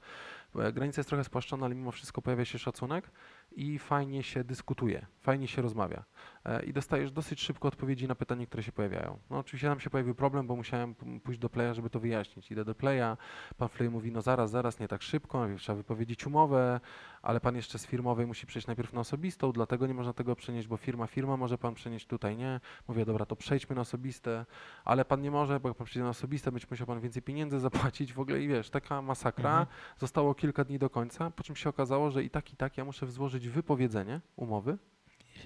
[0.56, 3.12] E, Granica jest trochę spłaszczona, ale mimo wszystko pojawia się szacunek
[3.52, 6.04] i fajnie się dyskutuje, fajnie się rozmawia.
[6.46, 9.18] E, I dostajesz dosyć szybko odpowiedzi na pytania, które się pojawiają.
[9.30, 12.52] No oczywiście tam się pojawił problem, bo musiałem pójść do playa, żeby to wyjaśnić.
[12.52, 13.18] Idę do playa,
[13.58, 16.80] pan Flay mówi, no zaraz, zaraz, nie tak szybko, trzeba wypowiedzieć umowę,
[17.22, 20.68] ale pan jeszcze z firmowej musi przejść najpierw na osobistą, dlatego nie można tego przenieść,
[20.68, 22.60] bo firma, firma może pan przenieść tutaj, nie.
[22.88, 24.46] Mówię, dobra, to przejdźmy na osobiste,
[24.86, 27.60] ale pan nie może, bo jak pan przyjdzie na osobiste, będzie musiał pan więcej pieniędzy
[27.60, 29.50] zapłacić w ogóle i wiesz, taka masakra.
[29.50, 29.68] Mhm.
[29.98, 32.86] Zostało kilka dni do końca, po czym się okazało, że i tak, i tak ja
[32.86, 34.78] muszę złożyć wypowiedzenie umowy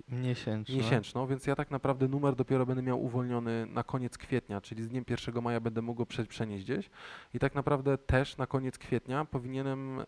[0.10, 0.76] Miesięczną.
[0.76, 4.88] miesięczną, więc ja tak naprawdę numer dopiero będę miał uwolniony na koniec kwietnia, czyli z
[4.88, 6.90] dniem 1 maja będę mógł go prze, przenieść gdzieś
[7.34, 10.06] i tak naprawdę też na koniec kwietnia powinienem e,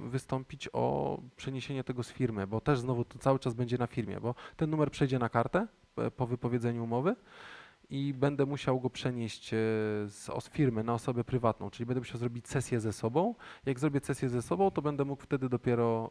[0.00, 4.20] wystąpić o przeniesienie tego z firmy, bo też znowu to cały czas będzie na firmie,
[4.20, 5.66] bo ten numer przejdzie na kartę
[6.16, 7.16] po wypowiedzeniu umowy
[7.90, 9.56] i będę musiał go przenieść e,
[10.08, 13.34] z firmy na osobę prywatną, czyli będę musiał zrobić sesję ze sobą.
[13.66, 16.10] Jak zrobię sesję ze sobą, to będę mógł wtedy dopiero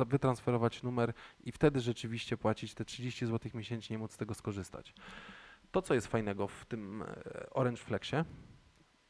[0.00, 1.12] e, wytransferować numer
[1.44, 4.94] i wtedy rzeczywiście płacić te 30 zł miesięcznie i móc z tego skorzystać.
[5.70, 8.24] To, co jest fajnego w tym e, Orange Flexie,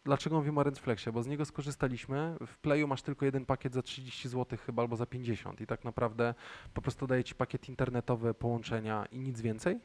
[0.05, 1.12] dlaczego mówimy o Orange Flexie?
[1.12, 2.37] Bo z niego skorzystaliśmy.
[2.46, 5.85] W Playu masz tylko jeden pakiet za 30 zł chyba albo za 50 i tak
[5.85, 6.35] naprawdę
[6.74, 9.81] po prostu daje ci pakiet internetowy, połączenia i nic więcej.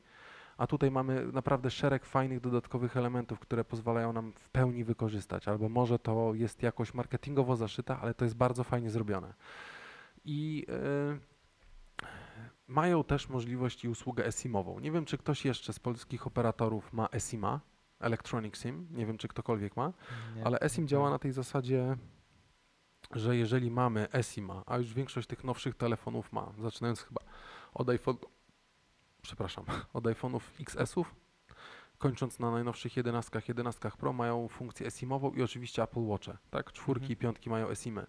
[0.60, 5.48] A tutaj mamy naprawdę szereg fajnych dodatkowych elementów, które pozwalają nam w pełni wykorzystać.
[5.48, 9.34] Albo może to jest jakoś marketingowo zaszyte, ale to jest bardzo fajnie zrobione.
[10.26, 11.20] I e,
[12.68, 14.80] mają też możliwość i usługę eSIM-ową.
[14.80, 17.60] Nie wiem, czy ktoś jeszcze z polskich operatorów ma eSIM-a,
[18.00, 19.94] Electronic SIM, nie wiem, czy ktokolwiek ma,
[20.36, 20.46] Nie.
[20.46, 21.98] ale eSIM działa na tej zasadzie,
[23.12, 27.22] że jeżeli mamy eSIM-a, a już większość tych nowszych telefonów ma, zaczynając chyba
[27.74, 28.18] od iPhone,
[29.22, 31.16] przepraszam, od iPhone'ów XS-ów,
[31.98, 36.72] kończąc na najnowszych 11, 11 Pro mają funkcję eSIM-ową i oczywiście Apple Watche, tak?
[36.74, 37.14] Czwórki Mhm.
[37.14, 38.06] i piątki mają eSIM-y.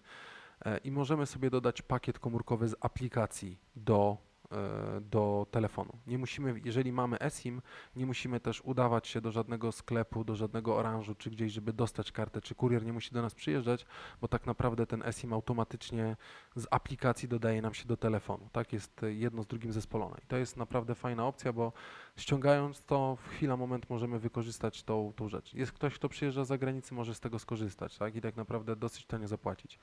[0.65, 4.17] E, I możemy sobie dodać pakiet komórkowy z aplikacji do,
[4.51, 5.91] e, do telefonu.
[6.07, 7.61] Nie musimy, jeżeli mamy eSIM,
[7.95, 12.11] nie musimy też udawać się do żadnego sklepu, do żadnego oranżu czy gdzieś, żeby dostać
[12.11, 13.85] kartę, czy kurier nie musi do nas przyjeżdżać,
[14.21, 16.17] bo tak naprawdę ten eSIM automatycznie
[16.55, 18.49] z aplikacji dodaje nam się do telefonu.
[18.51, 20.17] Tak jest e, jedno z drugim zespolone.
[20.23, 21.73] I to jest naprawdę fajna opcja, bo
[22.17, 25.53] ściągając to w chwila, moment możemy wykorzystać tą, tą rzecz.
[25.53, 28.15] Jest ktoś, kto przyjeżdża z zagranicy, może z tego skorzystać, tak?
[28.15, 29.79] I tak naprawdę dosyć tanio zapłacić.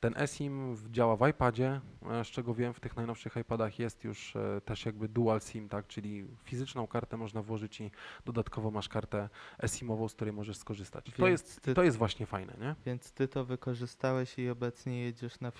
[0.00, 4.36] Ten eSIM działa w iPadzie, e, z czego wiem, w tych najnowszych iPadach jest już
[4.36, 5.86] e, też jakby dual SIM, tak?
[5.86, 7.90] Czyli fizyczną kartę można włożyć i
[8.24, 11.10] dodatkowo masz kartę eSIM-ową, z której możesz skorzystać.
[11.16, 12.74] To jest, to jest właśnie fajne, nie?
[12.86, 15.50] Więc ty to wykorzystałeś i obecnie jedziesz na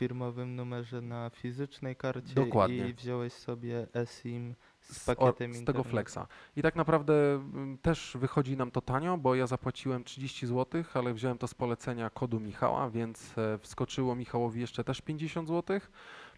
[0.46, 2.88] numerze na fizycznej karcie Dokładnie.
[2.88, 6.18] i wziąłeś sobie eSIM z z, o- pakietem z tego flexa.
[6.56, 11.14] I tak naprawdę mm, też wychodzi nam to tanio, bo ja zapłaciłem 30 zł, ale
[11.14, 15.80] wziąłem to z polecenia kodu Michała, więc e, wskoczyło Michałowi jeszcze też 50 zł.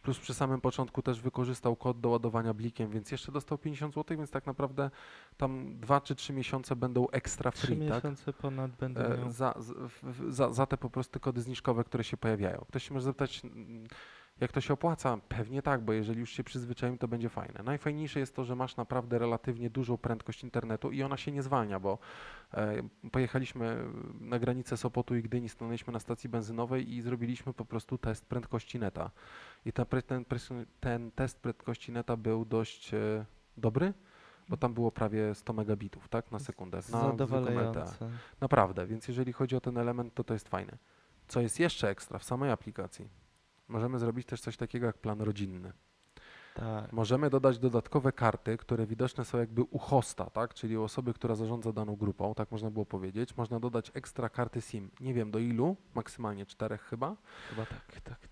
[0.03, 4.17] Plus przy samym początku też wykorzystał kod do ładowania blikiem, więc jeszcze dostał 50 zł,
[4.17, 4.91] więc tak naprawdę
[5.37, 8.05] tam 2 czy 3 miesiące będą ekstra free, tak?
[8.05, 9.29] miesiące ponad miał.
[9.29, 9.55] E, za,
[10.29, 12.65] za, za te po prostu kody zniżkowe, które się pojawiają.
[12.69, 13.43] Ktoś się może zapytać,
[14.43, 15.19] Jak to się opłaca?
[15.29, 17.63] Pewnie tak, bo jeżeli już się przyzwyczajimy, to będzie fajne.
[17.65, 21.81] Najfajniejsze jest to, że masz naprawdę relatywnie dużą prędkość internetu i ona się nie zwalnia,
[21.81, 21.99] bo
[22.55, 23.85] e, pojechaliśmy
[24.21, 28.79] na granicę Sopotu i Gdyni, stanęliśmy na stacji benzynowej i zrobiliśmy po prostu test prędkości
[28.79, 29.11] neta.
[29.67, 30.25] I ta, ten,
[30.81, 33.25] ten test prędkości neta był dość e,
[33.57, 33.95] dobry,
[34.49, 36.83] bo tam było prawie 100 megabitów tak, na sekundę.
[38.01, 38.11] Na.
[38.41, 40.79] Naprawdę, więc jeżeli chodzi o ten element, to to jest fajne.
[41.29, 43.09] Co jest jeszcze ekstra w samej aplikacji?
[43.69, 45.73] Możemy zrobić też coś takiego jak plan rodzinny.
[46.55, 46.93] Tak.
[46.93, 50.55] Możemy dodać dodatkowe karty, które widoczne są jakby u hosta, tak?
[50.55, 53.37] czyli u osoby, która zarządza daną grupą, tak można było powiedzieć.
[53.37, 54.91] Można dodać ekstra karty SIM.
[55.01, 57.17] Nie wiem do ilu, maksymalnie czterech chyba.
[57.51, 58.32] Chyba tak, tak, tak.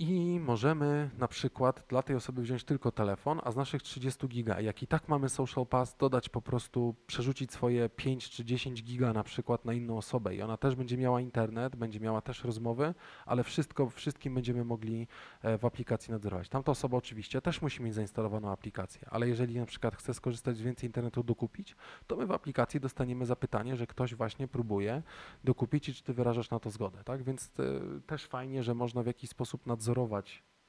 [0.00, 4.60] I możemy na przykład dla tej osoby wziąć tylko telefon, a z naszych 30 giga,
[4.60, 9.12] jak i tak mamy Social Pass, dodać po prostu, przerzucić swoje 5 czy 10 giga
[9.12, 12.94] na przykład na inną osobę i ona też będzie miała internet, będzie miała też rozmowy,
[13.26, 15.06] ale wszystko, wszystkim będziemy mogli
[15.42, 16.48] e, w aplikacji nadzorować.
[16.48, 20.60] Tamta osoba oczywiście też musi mieć zainstalowaną aplikację, ale jeżeli na przykład chce skorzystać z
[20.60, 25.02] więcej internetu, dokupić, to my w aplikacji dostaniemy zapytanie, że ktoś właśnie próbuje
[25.44, 27.22] dokupić i czy ty wyrażasz na to zgodę, tak?
[27.22, 29.87] Więc e, też fajnie, że można w jakiś sposób nadzorować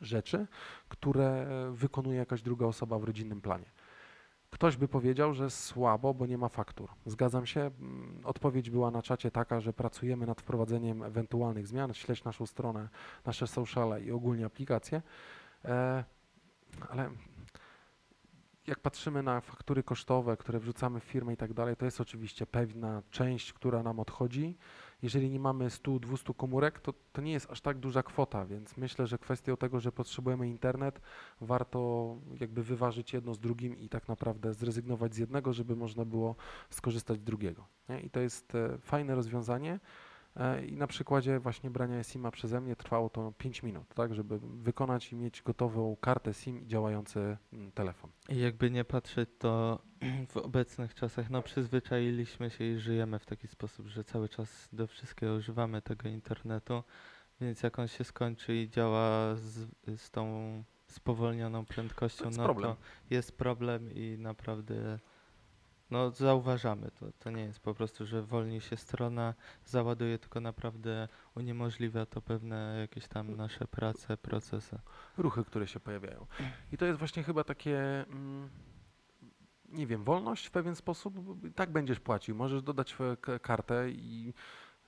[0.01, 0.47] rzeczy,
[0.89, 3.71] które wykonuje jakaś druga osoba w rodzinnym planie.
[4.49, 6.89] Ktoś by powiedział, że słabo, bo nie ma faktur.
[7.05, 7.71] Zgadzam się.
[8.23, 11.93] Odpowiedź była na czacie taka, że pracujemy nad wprowadzeniem ewentualnych zmian.
[11.93, 12.89] Śledź naszą stronę,
[13.25, 15.01] nasze sociale i ogólnie aplikacje.
[15.65, 16.03] E,
[16.89, 17.09] ale
[18.67, 22.45] jak patrzymy na faktury kosztowe, które wrzucamy w firmę i tak dalej, to jest oczywiście
[22.45, 24.57] pewna część, która nam odchodzi.
[25.01, 29.07] Jeżeli nie mamy 100-200 komórek, to, to nie jest aż tak duża kwota, więc myślę,
[29.07, 31.01] że kwestią tego, że potrzebujemy internet,
[31.41, 36.35] warto jakby wyważyć jedno z drugim i tak naprawdę zrezygnować z jednego, żeby można było
[36.69, 37.67] skorzystać z drugiego.
[37.89, 38.01] Nie?
[38.01, 39.79] I to jest e, fajne rozwiązanie.
[40.35, 44.39] E, I na przykładzie właśnie brania SIM-a przeze mnie trwało to 5 minut, tak, żeby
[44.39, 48.11] wykonać i mieć gotową kartę SIM i działający mm, telefon.
[48.29, 49.79] I jakby nie patrzeć, to
[50.33, 54.87] w obecnych czasach, no przyzwyczailiśmy się i żyjemy w taki sposób, że cały czas do
[54.87, 56.83] wszystkiego używamy tego internetu,
[57.41, 62.43] więc jak on się skończy i działa z, z tą spowolnioną prędkością, To jest no
[62.43, 62.75] problem.
[62.75, 62.77] to
[63.09, 64.99] jest problem i naprawdę
[65.91, 67.05] no zauważamy to.
[67.19, 69.33] To nie jest po prostu, że wolni się strona,
[69.65, 74.79] załaduje, tylko naprawdę uniemożliwia to pewne jakieś tam nasze prace, procesy.
[75.17, 76.25] ruchy, które się pojawiają.
[76.71, 78.49] I to jest właśnie chyba takie, mm,
[79.69, 81.15] nie wiem, wolność w pewien sposób.
[81.55, 82.35] Tak będziesz płacił.
[82.35, 82.97] Możesz dodać
[83.41, 84.33] kartę i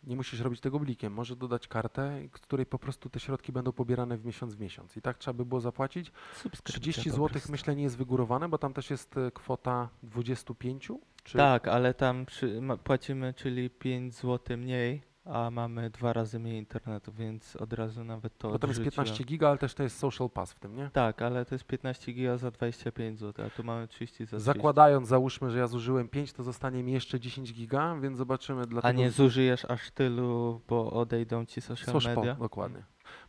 [0.03, 1.13] nie musisz robić tego blikiem.
[1.13, 4.97] Możesz dodać kartę, której po prostu te środki będą pobierane w miesiąc w miesiąc.
[4.97, 6.11] I tak trzeba by było zapłacić.
[6.35, 10.91] Subskrypcja 30 po zł myślę nie jest wygórowane, bo tam też jest e, kwota 25.
[11.23, 16.39] Czy Tak, ale tam przy, ma, płacimy, czyli 5 zł mniej, a mamy dwa razy
[16.39, 19.05] mniej internetu, więc od razu nawet to Bo tam jest odrzuciłem.
[19.05, 20.89] 15 giga, ale też to jest social pass w tym, nie?
[20.93, 24.45] Tak, ale to jest 15 giga za 25 zł, a tu mamy 30 za 30.
[24.45, 28.61] Zakładając, załóżmy, że ja zużyłem 5, to zostanie mi jeszcze 10 giga, więc zobaczymy.
[28.61, 32.35] A Dlatego nie zużyjesz aż tylu, bo odejdą ci social Soszpo, media?
[32.35, 32.83] dokładnie.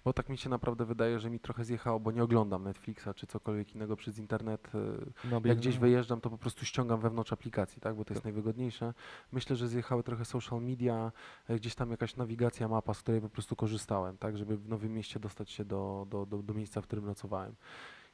[0.04, 3.26] Bo tak mi się naprawdę wydaje, że mi trochę zjechało, bo nie oglądam Netflixa czy
[3.26, 4.74] cokolwiek innego przez internet.
[4.74, 7.96] y, No, Jak gdzieś wyjeżdżam, to po prostu ściągam wewnątrz aplikacji, tak?
[7.96, 8.94] Bo to jest najwygodniejsze.
[9.32, 11.12] Myślę, że zjechały trochę social media,
[11.50, 14.36] y, gdzieś tam jakaś nawigacja, mapa, z której po prostu korzystałem, tak?
[14.36, 17.54] Żeby w nowym mieście dostać się do, do, do, do miejsca, w którym nocowałem.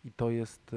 [0.05, 0.77] I to jest y,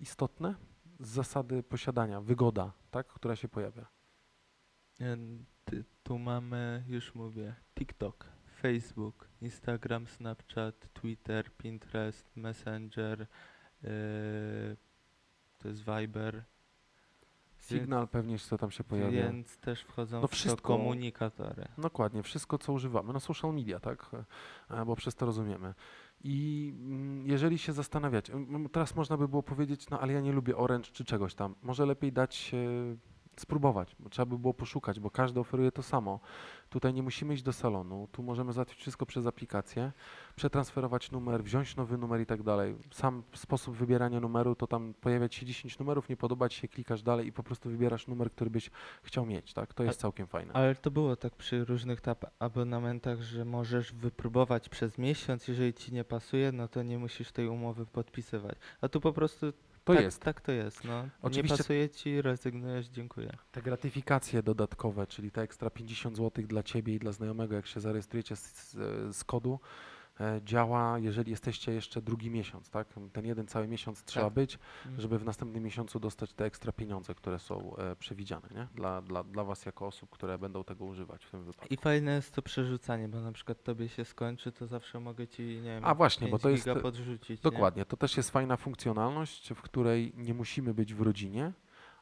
[0.00, 0.54] istotne
[1.00, 3.06] z zasady posiadania, wygoda, tak?
[3.06, 3.86] Która się pojawia.
[5.00, 5.16] E,
[5.64, 8.26] ty- Tu mamy, już mówię, TikTok,
[8.64, 13.18] Facebook, Instagram, Snapchat, Twitter, Pinterest, Messenger,
[13.82, 13.88] yy,
[15.58, 16.44] to jest Viber,
[17.58, 19.22] Signal pewnie, co tam się pojawia.
[19.22, 20.76] więc też wchodzą No w to wszystko.
[20.76, 21.64] komunikatory.
[21.78, 24.10] Dokładnie, wszystko co używamy, no social media, tak,
[24.70, 25.74] E, bo przez to rozumiemy.
[26.24, 28.30] I mm, jeżeli się zastanawiać,
[28.72, 31.86] teraz można by było powiedzieć, no ale ja nie lubię Orange czy czegoś tam, może
[31.86, 32.52] lepiej dać,
[33.40, 36.20] spróbować, bo trzeba by było poszukać, bo każdy oferuje to samo.
[36.68, 39.92] Tutaj nie musimy iść do salonu, tu możemy załatwić wszystko przez aplikację,
[40.36, 42.76] przetransferować numer, wziąć nowy numer i tak dalej.
[42.92, 46.68] Sam sposób wybierania numeru, to tam pojawia ci się 10 numerów, nie podoba ci się,
[46.68, 48.70] klikasz dalej i po prostu wybierasz numer, który byś
[49.02, 50.52] chciał mieć, tak, to jest całkiem fajne.
[50.52, 55.92] Ale to było tak przy różnych tap abonamentach, że możesz wypróbować przez miesiąc, jeżeli ci
[55.92, 58.58] nie pasuje, no to nie musisz tej umowy podpisywać.
[58.80, 59.52] A tu po prostu
[59.84, 60.20] To tak, jest.
[60.22, 61.08] tak to jest, no.
[61.22, 63.36] Oczywiście- Nie pasuje ci, rezygnujesz, dziękuję.
[63.52, 67.80] Te gratyfikacje dodatkowe, czyli te ekstra 50 zł dla Ciebie i dla znajomego, jak się
[67.80, 68.72] zarejestrujecie z,
[69.16, 69.60] z, kodu,
[70.44, 72.88] działa, jeżeli jesteście jeszcze drugi miesiąc, tak?
[73.12, 74.34] Ten jeden cały miesiąc trzeba Tak.
[74.34, 75.00] być, Mhm.
[75.00, 78.66] żeby w następnym miesiącu dostać te ekstra pieniądze, które są e, przewidziane, nie?
[78.74, 81.74] Dla, dla, dla was jako osób, które będą tego używać w tym wypadku.
[81.74, 85.42] I fajne jest to przerzucanie, bo na przykład tobie się skończy, to zawsze mogę ci,
[85.42, 87.44] nie wiem, A właśnie, bo 5 to jest podrzucić.
[87.44, 87.50] nie?
[87.50, 91.52] Dokładnie, to też jest fajna funkcjonalność, w której nie musimy być w rodzinie,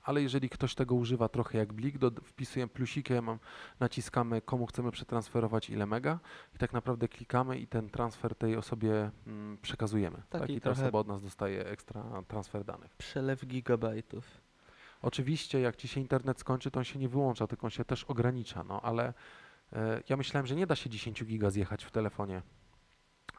[0.02, 3.38] ale jeżeli ktoś tego używa trochę jak blik, do, wpisujemy plusikiem,
[3.80, 6.18] naciskamy komu chcemy przetransferować ile mega
[6.54, 10.22] i tak naprawdę klikamy i ten transfer tej osobie mm, przekazujemy.
[10.30, 12.96] Tak, Taki I ta osoba od nas dostaje ekstra transfer danych.
[12.96, 14.40] Przelew gigabajtów.
[15.02, 18.04] Oczywiście jak ci się internet skończy, to on się nie wyłącza, tylko on się też
[18.04, 19.14] ogranicza, no ale
[19.72, 22.42] e, ja myślałem, że nie da się 10 giga zjechać w telefonie,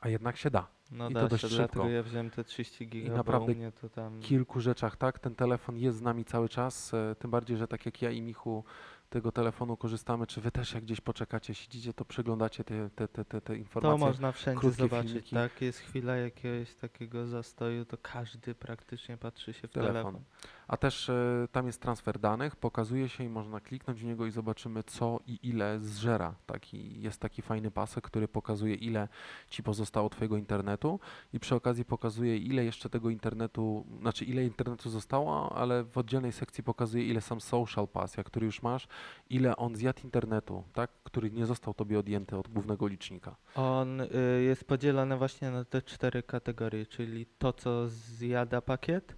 [0.03, 0.67] a jednak się da.
[0.91, 1.89] No I to da dość się, szybko.
[1.89, 4.19] ja wziąłem te 30 giga, bo naprawdę mnie to tam...
[4.19, 5.19] kilku rzeczach, tak?
[5.19, 8.21] Ten telefon jest z nami cały czas, e, tym bardziej, że tak jak ja i
[8.21, 8.63] Michu
[9.09, 13.25] tego telefonu korzystamy, czy wy też jak gdzieś poczekacie, siedzicie, to przeglądacie te, te, te,
[13.25, 13.99] te, te To informacje.
[14.07, 15.35] można wszędzie zobaczyć, filmiki.
[15.35, 15.61] tak?
[15.61, 19.93] Jest chwila jakiegoś takiego zastoju, to każdy praktycznie patrzy się w Telefon.
[19.93, 20.21] telefon.
[20.67, 24.31] A też e, tam jest transfer danych, pokazuje się i można kliknąć w niego i
[24.31, 26.35] zobaczymy co i ile zżera.
[26.45, 29.07] Taki, jest taki fajny pasek, który pokazuje ile
[29.49, 30.99] ci pozostało twojego internetu
[31.33, 36.31] i przy okazji pokazuje ile jeszcze tego internetu, znaczy ile internetu zostało, ale w oddzielnej
[36.31, 38.87] sekcji pokazuje ile sam social pass, jak który już masz,
[39.29, 43.35] ile on zjadł internetu, tak, który nie został tobie odjęty od głównego licznika.
[43.55, 44.07] On y,
[44.43, 49.15] jest podzielony właśnie na te cztery kategorie, czyli to, co zjada pakiet,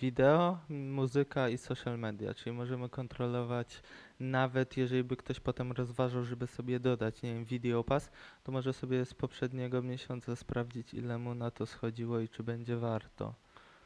[0.00, 3.82] wideo, muzyka i social media, czyli możemy kontrolować
[4.20, 8.10] nawet jeżeli by ktoś potem rozważał, żeby sobie dodać, nie wiem, video pass,
[8.44, 12.76] to może sobie z poprzedniego miesiąca sprawdzić, ile mu na to schodziło i czy będzie
[12.76, 13.34] warto.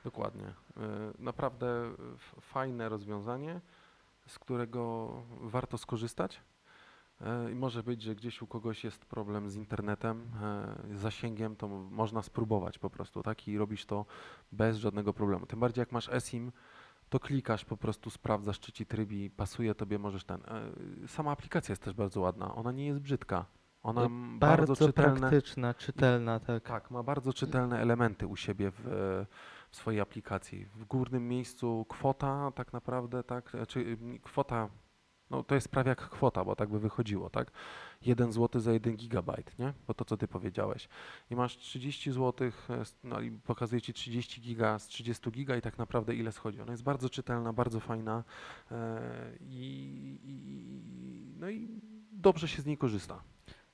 [0.04, 0.46] Dokładnie.
[0.48, 0.52] Y,
[1.18, 3.60] Naprawdę f- fajne rozwiązanie,
[4.26, 5.08] z którego
[5.40, 6.40] warto skorzystać.
[7.20, 10.20] Y, I może być, że gdzieś u kogoś jest problem z internetem,
[10.92, 13.48] y, z zasięgiem, to można spróbować po prostu, tak?
[13.48, 14.06] I robisz to
[14.52, 15.46] bez żadnego problemu.
[15.46, 16.52] Tym bardziej jak masz eSIM,
[17.08, 20.40] to klikasz, po prostu sprawdzasz, czy ci trybi pasuje tobie, możesz ten.
[21.04, 23.44] y, Sama aplikacja jest też bardzo ładna, ona nie jest brzydka.
[23.82, 25.20] Ona m- bardzo, czytelne.
[25.20, 26.62] praktyczna, czytelna, tak.
[26.62, 28.80] Tak, ma bardzo czytelne elementy u siebie w,
[29.70, 30.64] w swojej aplikacji.
[30.64, 34.68] W górnym miejscu kwota tak naprawdę, tak, czy mm, kwota,
[35.30, 37.50] no to jest prawie jak kwota, bo tak by wychodziło, tak?
[38.02, 39.72] 1 zł za 1 gigabajt, nie?
[39.86, 40.88] Bo to co ty powiedziałeś.
[41.30, 42.50] I masz 30 zł,
[43.04, 46.60] no i pokazuje ci 30 giga z 30 giga i tak naprawdę ile schodzi.
[46.60, 48.24] Ona jest bardzo czytelna, bardzo fajna
[48.70, 49.00] e,
[49.40, 51.80] i, i, no i
[52.12, 53.22] dobrze się z niej korzysta.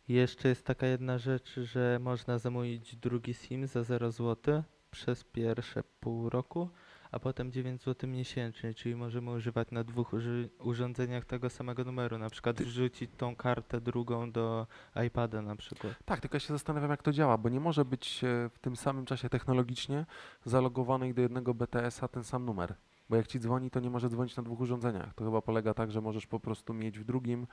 [0.09, 5.83] Jeszcze jest taka jedna rzecz, że można zamówić drugi SIM za 0 zł przez pierwsze
[6.01, 6.71] pół roku,
[7.13, 12.19] a potem 9 zł miesięcznie, czyli możemy używać na dwóch uży- urządzeniach tego samego numeru,
[12.19, 14.67] na przykład Ty- wrzucić tą kartę drugą do
[15.07, 15.95] iPada na przykład.
[16.05, 18.77] Tak, tylko ja się zastanawiam, jak to działa, bo nie może być e, w tym
[18.77, 20.07] samym czasie technologicznie
[20.45, 22.75] zalogowanej do jednego BTS-a ten sam numer.
[23.11, 25.15] Bo jak ci dzwoni, to nie może dzwonić na dwóch urządzeniach.
[25.15, 27.47] To chyba polega tak, że możesz po prostu mieć w drugim,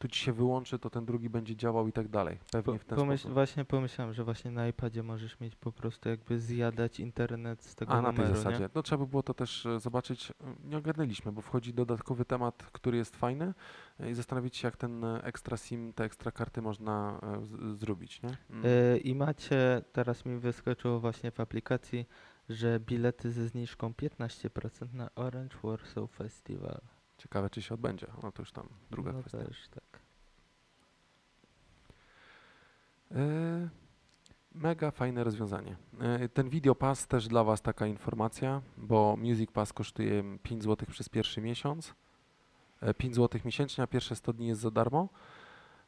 [0.00, 2.38] tu ci się wyłączy, to ten drugi będzie działał i tak dalej.
[2.52, 3.34] Pewnie w ten pomyśl, sposób.
[3.34, 7.92] właśnie pomyślałem, że właśnie na iPadzie możesz mieć po prostu jakby zjadać internet z tego
[7.92, 8.58] A na numeru, tej zasadzie.
[8.64, 8.68] nie?
[8.74, 10.32] No trzeba by było to też e, zobaczyć.
[10.64, 13.54] Nie ogarnęliśmy, bo wchodzi dodatkowy temat, który jest fajny
[14.00, 18.22] e, i zastanowić się, jak ten e, ekstra SIM, te ekstra karty można z- zrobić,
[18.22, 18.36] nie?
[18.50, 18.66] Mm.
[18.66, 22.06] Y, I macie, teraz mi wyskoczyło właśnie w aplikacji,
[22.48, 26.80] że bilety ze zniżką 15% na Orange Warsaw Festival.
[27.18, 28.06] Ciekawe, czy się odbędzie.
[28.22, 29.38] No to już tam druga no kwestia.
[29.48, 29.84] Też, tak.
[29.84, 30.00] E,
[34.54, 35.76] Mega fajne rozwiązanie.
[36.00, 40.88] E, Ten Video Pass też dla Was taka informacja, bo Music Pass kosztuje 5 zł
[40.90, 41.94] przez pierwszy miesiąc.
[42.80, 45.08] E, 5 zł miesięcznie, a pierwsze 100 dni jest za darmo.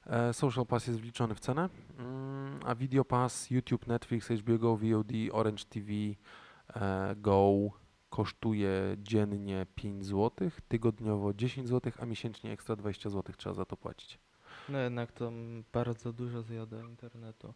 [0.06, 5.12] E, Social Pass jest wliczony w cenę, Mm, a Video Pass YouTube, Netflix, HBO VOD,
[5.32, 5.92] Orange TV,
[6.74, 7.52] e, Go
[8.10, 13.76] kosztuje dziennie 5 zł, tygodniowo 10 zł, a miesięcznie ekstra 20 zł trzeba za to
[13.76, 14.18] płacić.
[14.68, 15.32] No jednak to
[15.72, 17.54] bardzo dużo zjada internetu.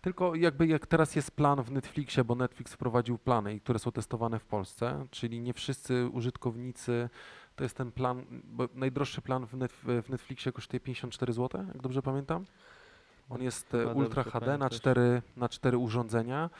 [0.00, 4.38] Tylko jakby jak teraz jest plan w Netflixie, bo Netflix wprowadził plany, które są testowane
[4.38, 7.08] w Polsce, czyli nie wszyscy użytkownicy,
[7.56, 11.82] to jest ten plan, bo najdroższy plan w, net, w Netflixie kosztuje 54 zł, jak
[11.82, 12.44] dobrze pamiętam.
[13.30, 16.50] On jest e, Chyba Ultra HD na cztery, na cztery urządzenia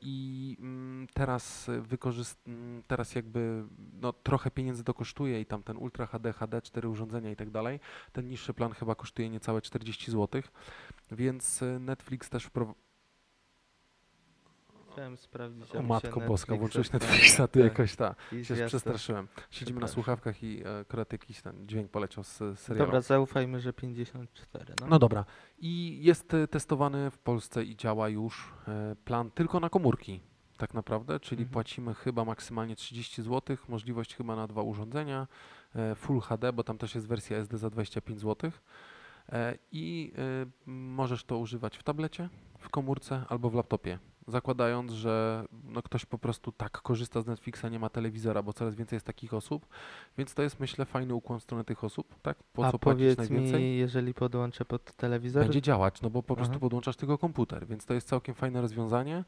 [0.00, 3.64] i mm, teraz wykorzyst- mm, teraz jakby
[4.00, 7.50] no, trochę pieniędzy to kosztuje i tam ten Ultra HD, HD, cztery urządzenia i tak
[7.50, 7.80] dalej.
[8.12, 10.42] Ten niższy plan chyba kosztuje niecałe 40 zł,
[11.10, 12.89] więc e, Netflix też wprowadził
[15.00, 16.92] Chciałem sprawdzić, O matko się boska, włączyłeś.
[16.92, 17.56] Netflixa, tu Tak.
[17.56, 18.14] jakoś ta.
[18.32, 19.28] I Się przestraszyłem.
[19.50, 22.86] Siedzimy na słuchawkach i e, akurat jakiś ten dźwięk poleciał z serialu.
[22.86, 24.74] Dobra, zaufajmy, że 54.
[24.80, 25.24] No, No dobra.
[25.58, 30.20] I jest e, testowany w Polsce i działa już e, plan tylko na komórki,
[30.56, 31.52] tak naprawdę, czyli Mhm.
[31.52, 35.26] płacimy chyba maksymalnie 30 zł, możliwość chyba na dwa urządzenia,
[35.74, 38.50] e, Full HD, bo tam też jest wersja SD za 25 zł.
[39.32, 40.12] E, I
[40.66, 42.28] możesz to używać w tablecie,
[42.60, 43.98] w komórce albo w laptopie.
[44.26, 48.74] Zakładając, że no ktoś po prostu tak korzysta z Netflixa, nie ma telewizora, bo coraz
[48.74, 49.66] więcej jest takich osób,
[50.18, 52.42] więc to jest myślę fajny ukłon w stronę tych osób, tak?
[52.42, 53.62] Po A co płacić powiedz najwięcej?
[53.62, 56.60] mi, jeżeli podłączę pod telewizor, Będzie działać, no bo po prostu Aha.
[56.60, 59.24] podłączasz tylko komputer, więc to jest całkiem fajne rozwiązanie.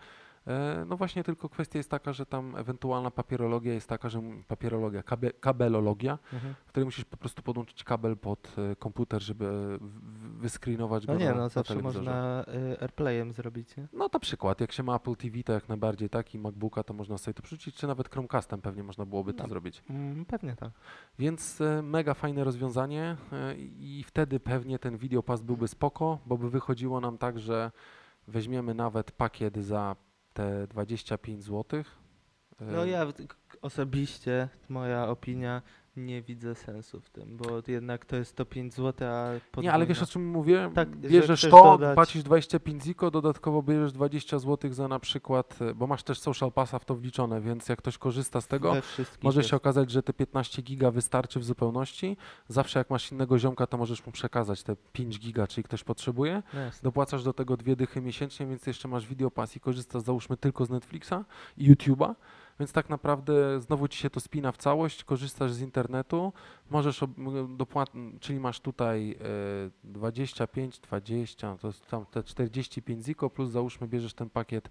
[0.47, 5.03] E, No właśnie tylko kwestia jest taka, że tam ewentualna papierologia jest taka, że papierologia,
[5.03, 6.55] kabe, kabelologia, mhm.
[6.65, 11.19] w której musisz po prostu podłączyć kabel pod e, komputer, żeby w- wyscreenować go no
[11.19, 11.99] nie, na, no na zawsze telewizorze.
[11.99, 13.89] można y, AirPlayem zrobić, nie?
[13.93, 16.95] No na przykład, jak się ma Apple TV, to jak najbardziej tak i MacBooka, to
[16.95, 19.49] można sobie to przerzucić, czy nawet Chromecastem pewnie można byłoby to No.
[19.49, 19.83] zrobić.
[19.91, 20.71] Mm, pewnie tak.
[21.19, 26.51] Więc e, mega fajne rozwiązanie e, i wtedy pewnie ten Videopass byłby spoko, bo by
[26.51, 27.71] wychodziło nam tak, że
[28.29, 29.97] weźmiemy nawet pakiet za
[30.33, 31.85] te 25 zł.
[32.61, 33.07] No ja
[33.63, 35.63] osobiście, moja opinia,
[35.97, 39.99] nie widzę sensu w tym, bo jednak to jest 105 zł, a Nie, ale wiesz
[39.99, 40.71] podwójna- o czym mówię?
[40.75, 45.75] Tak, bierzesz to, dodać- płacisz 25 ziko, dodatkowo bierzesz 20 zł za na przykład, e,
[45.75, 48.75] bo masz też social passa w to wliczone, więc jak ktoś korzysta z tego,
[49.23, 49.51] Może jest.
[49.51, 52.17] się okazać, że te 15 giga wystarczy w zupełności.
[52.49, 56.43] Zawsze jak masz innego ziomka, to możesz mu przekazać te 5 giga, czyli ktoś potrzebuje.
[56.55, 56.81] No jasne.
[56.83, 60.71] Dopłacasz do tego dwie dychy miesięcznie, więc jeszcze masz Videopass i korzystasz załóżmy tylko z
[60.71, 61.15] Netflixa
[61.57, 62.15] i YouTube'a.
[62.61, 66.33] Więc tak naprawdę znowu ci się to spina w całość, korzystasz z internetu,
[66.71, 67.01] możesz,
[67.57, 73.89] dopłat- czyli masz tutaj e, 25, 20, to jest tam te 45 ziko, plus załóżmy
[73.89, 74.71] bierzesz ten pakiet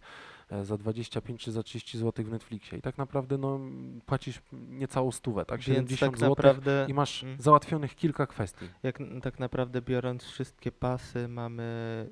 [0.49, 3.59] e, za 25 czy za 30 zł w Netflixie i tak naprawdę no,
[4.05, 5.59] płacisz niecałą stówę, tak?
[5.59, 7.41] Więc 70 tak zł naprawdę, i masz Mm.
[7.41, 8.65] załatwionych kilka kwestii.
[8.83, 12.09] jak tak naprawdę biorąc wszystkie pasy, mamy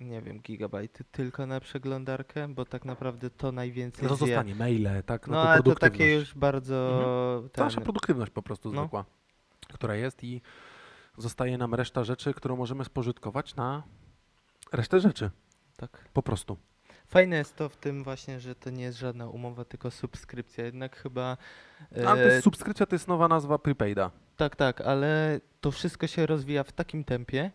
[0.00, 5.26] nie wiem, gigabajty tylko na przeglądarkę, bo tak naprawdę to najwięcej No zostanie maile, tak?
[5.26, 8.80] No tą ale to takie już bardzo To nasza produktywność po prostu No.
[8.80, 9.04] zwykła,
[9.74, 10.42] która jest i
[11.18, 13.82] zostaje nam reszta rzeczy, którą możemy spożytkować na
[14.72, 15.30] resztę rzeczy,
[15.76, 16.08] tak.
[16.12, 16.56] po prostu.
[17.06, 20.64] Fajne jest to w tym właśnie, że to nie jest żadna umowa, tylko subskrypcja.
[20.64, 21.36] Jednak chyba.
[21.96, 24.10] No, ale to e, jest subskrypcja to jest nowa nazwa prepaida.
[24.40, 27.50] Tak, tak, ale to wszystko się rozwija w takim tempie,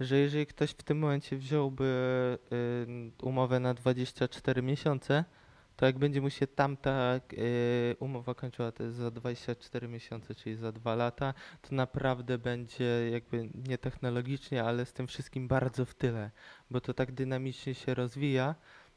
[0.00, 1.84] że jeżeli ktoś w tym momencie wziąłby
[2.52, 5.24] y, umowę na 24 miesiące,
[5.76, 10.56] to jak będzie mu się tamta y, umowa kończyła, to jest za 24 miesiące, czyli
[10.56, 15.94] za dwa lata, to naprawdę będzie jakby nie technologicznie, ale z tym wszystkim bardzo w
[15.94, 16.30] tyle,
[16.70, 18.54] bo to tak dynamicznie się rozwija,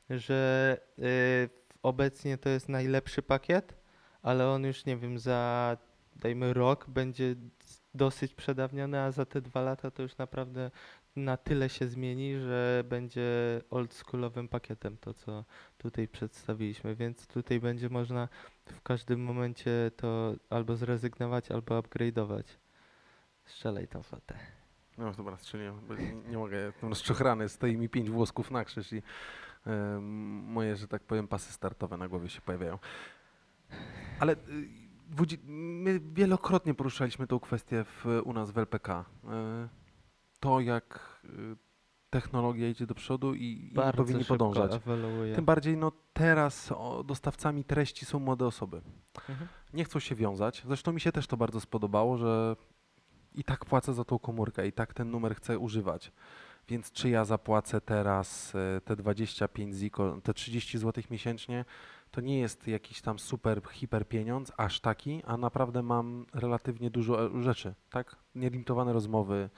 [0.10, 1.50] że y,
[1.82, 3.74] obecnie to jest najlepszy pakiet,
[4.22, 5.78] ale on już nie wiem, za
[6.16, 7.36] dajmy rok będzie
[7.94, 10.72] dosyć przedawniony, a za te dwa lata to już naprawdę
[11.16, 15.46] na tyle się zmieni, że będzie oldschoolowym pakietem to, co
[15.78, 18.30] tutaj przedstawiliśmy, więc tutaj będzie można
[18.66, 22.44] w każdym momencie to albo zrezygnować, albo upgrade'ować.
[23.46, 24.36] Strzelaj tą fotę.
[24.98, 25.80] No dobra, strzeliłem,
[26.30, 29.02] nie, mogę, jestem rozczochrany, stoi mi pięć włosków na krzyż i
[30.44, 32.80] moje, że tak powiem, pasy startowe na głowie się pojawiają.
[34.20, 34.83] Ale y,
[35.48, 39.06] my wielokrotnie poruszaliśmy tą kwestię w, u nas w LPK.
[39.30, 39.68] E,
[40.40, 41.56] to, jak y,
[42.10, 44.74] technologia idzie do przodu i, Bardzo powinni podążać.
[44.74, 45.36] ewoluuje.
[45.36, 48.82] Tym bardziej no teraz o, dostawcami treści są młode osoby.
[49.30, 49.50] Mhm.
[49.74, 50.64] Nie chcą się wiązać.
[50.68, 52.56] Zresztą mi się też to bardzo spodobało, że
[53.36, 56.12] i tak płacę za tą komórkę, i tak ten numer chcę używać.
[56.68, 61.66] Więc czy ja zapłacę teraz e, te 25 ziko, te 30 zł miesięcznie,
[62.14, 67.26] to nie jest jakiś tam super, hiper pieniądz, aż taki, a naprawdę mam relatywnie dużo
[67.26, 68.16] e, rzeczy, tak?
[68.36, 69.50] Nielimitowane rozmowy,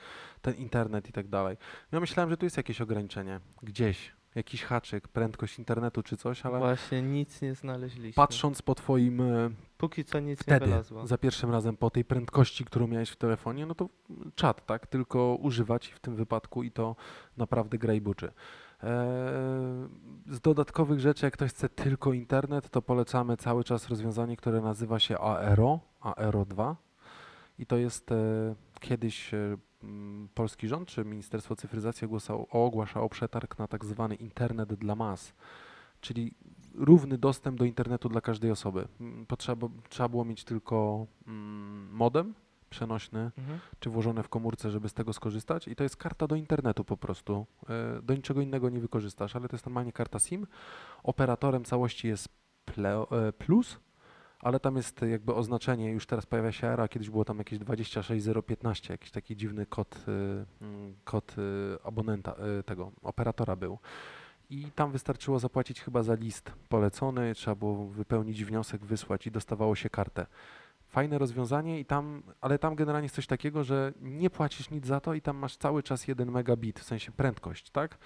[0.42, 1.58] ten internet i tak dalej.
[1.92, 6.60] Ja myślałem, że tu jest jakieś ograniczenie, gdzieś, jakiś haczyk, prędkość internetu czy coś, ale
[6.60, 8.14] Właśnie nic nie znaleźliśmy.
[8.14, 11.08] patrząc po twoim e, Póki co nic nie wtedy, wylazło.
[11.08, 13.90] za pierwszym razem po tej prędkości, którą miałeś w telefonie, no to
[14.36, 14.88] czat, tak?
[14.88, 16.96] Tylko używać w tym wypadku i to
[17.38, 18.32] naprawdę gra i buczy.
[18.86, 19.90] Eee,
[20.36, 25.00] z dodatkowych rzeczy, jak ktoś chce tylko internet, to polecamy cały czas rozwiązanie, które nazywa
[25.00, 26.76] się Aero, Aero 2
[27.60, 28.16] i to jest e,
[28.80, 29.58] kiedyś e,
[30.34, 35.34] polski rząd czy Ministerstwo Cyfryzacji ogłaszał, ogłaszało przetarg na tak zwany internet dla mas,
[36.02, 36.34] czyli
[36.74, 38.88] równy dostęp do internetu dla każdej osoby.
[39.28, 41.08] Potrzeba, trzeba było mieć tylko
[41.92, 42.34] modem
[42.76, 43.60] przenośny, Mhm.
[43.80, 45.68] czy włożone w komórce, żeby z tego skorzystać.
[45.68, 47.46] I to jest karta do internetu po prostu.
[47.70, 50.48] E, Do niczego innego nie wykorzystasz, ale to jest normalnie karta SIM.
[51.04, 52.28] Operatorem całości jest
[52.68, 53.80] Ple- e, Plus,
[54.40, 58.94] ale tam jest jakby oznaczenie, już teraz pojawia się era, kiedyś było tam jakieś 26015,
[58.94, 61.36] jakiś taki dziwny kod, e, mm, kod
[61.84, 63.80] abonenta, tego operatora był.
[64.50, 69.76] I tam wystarczyło zapłacić chyba za list polecony, trzeba było wypełnić wniosek, wysłać i dostawało
[69.76, 70.26] się kartę.
[70.88, 75.00] Fajne rozwiązanie i tam, ale tam generalnie jest coś takiego, że nie płacisz nic za
[75.00, 77.98] to i tam masz cały czas 1 megabit, w sensie prędkość, tak?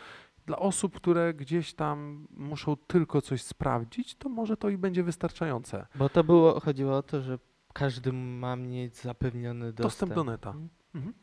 [0.46, 5.88] Dla osób, które gdzieś tam muszą tylko coś sprawdzić, to może to i będzie wystarczające.
[5.96, 7.40] Bo to było, chodziło o to, że
[7.74, 9.84] każdy ma mieć zapewniony dostęp.
[9.84, 10.50] Dostęp do neta.
[10.50, 10.70] Mhm.
[10.96, 11.14] Mhm.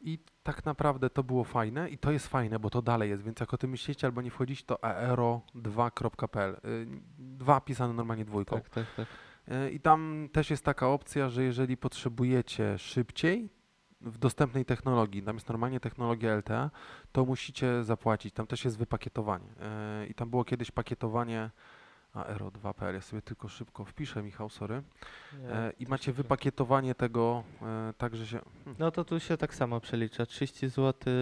[0.00, 3.40] I tak naprawdę to było fajne i to jest fajne, bo to dalej jest, więc
[3.40, 6.52] jak o tym myślicie albo nie wchodzić, to aero2.pl.
[6.64, 6.86] y,
[7.18, 8.56] Dwa pisane normalnie dwójką.
[8.56, 9.06] Tak, tak, tak.
[9.66, 13.48] Y, I tam też jest taka opcja, że jeżeli potrzebujecie szybciej
[14.00, 16.70] w dostępnej technologii, tam jest normalnie technologia LTE,
[17.12, 18.34] to musicie zapłacić.
[18.34, 19.48] Tam też jest wypakietowanie.
[20.02, 21.50] Y, I tam było kiedyś pakietowanie
[22.14, 22.94] aero2.pl.
[22.94, 24.82] Ja sobie tylko szybko wpiszę, Michał, sorry.
[25.42, 28.38] Nie, E, I to macie wypakietowanie tego e, tak, że się...
[28.64, 30.26] hmm, No to tu się tak samo przelicza.
[30.26, 31.12] 30 zł,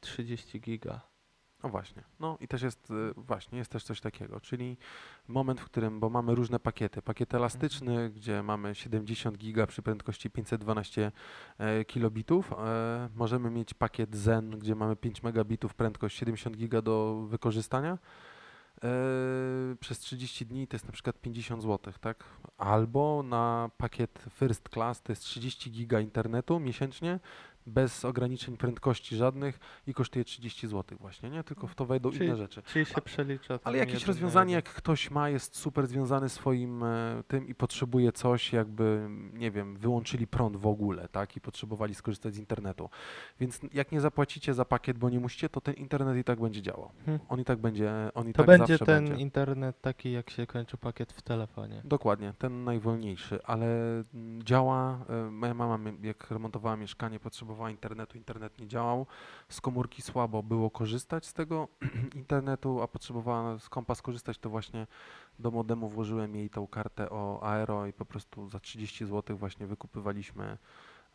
[0.00, 1.00] 30 giga.
[1.62, 2.02] No właśnie.
[2.20, 4.76] No i też jest, y, właśnie, jest też coś takiego, czyli
[5.28, 7.02] moment, w którym, bo mamy różne pakiety.
[7.02, 11.12] Pakiet elastyczny, gdzie mamy 70 giga przy prędkości 512
[11.58, 12.52] e, kilobitów.
[12.52, 17.98] E, możemy mieć pakiet Zen, gdzie mamy 5 megabitów, prędkość 70 giga do wykorzystania.
[18.84, 18.88] E,
[19.80, 22.24] przez 30 dni to jest na przykład 50 zł, tak?
[22.58, 27.20] Albo na pakiet First Class to jest 30 giga internetu miesięcznie,
[27.66, 31.44] bez ograniczeń prędkości żadnych i kosztuje 30 zł właśnie, nie?
[31.44, 32.62] Tylko w to wejdą Czyli- inne rzeczy.
[32.62, 33.58] Czyli się przelicza.
[33.64, 38.52] Ale jakieś rozwiązanie, jak ktoś ma, jest super związany swoim e, tym i potrzebuje coś,
[38.52, 41.36] jakby, nie wiem, wyłączyli prąd w ogóle, tak?
[41.36, 42.90] I potrzebowali skorzystać z internetu.
[43.40, 46.62] Więc jak nie zapłacicie za pakiet, bo nie musicie, to ten internet i tak będzie
[46.62, 46.90] działał.
[47.06, 47.26] Hmm.
[47.28, 49.22] On i tak będzie, on i To tak będzie ten będzie.
[49.22, 51.80] internet taki, jak się kończy pakiet w telefonie.
[51.84, 53.66] Dokładnie, ten najwolniejszy, ale
[54.14, 54.98] mm, działa.
[55.08, 59.06] e, Moja mama, jak remontowała mieszkanie, potrzebowała internetu, internet nie działał.
[59.48, 61.68] Z komórki słabo było korzystać z tego
[62.14, 64.86] internetu, a potrzebowała z kompa skorzystać, to właśnie
[65.38, 69.66] do modemu włożyłem jej tą kartę o Aero i po prostu za 30 zł właśnie
[69.66, 70.58] wykupywaliśmy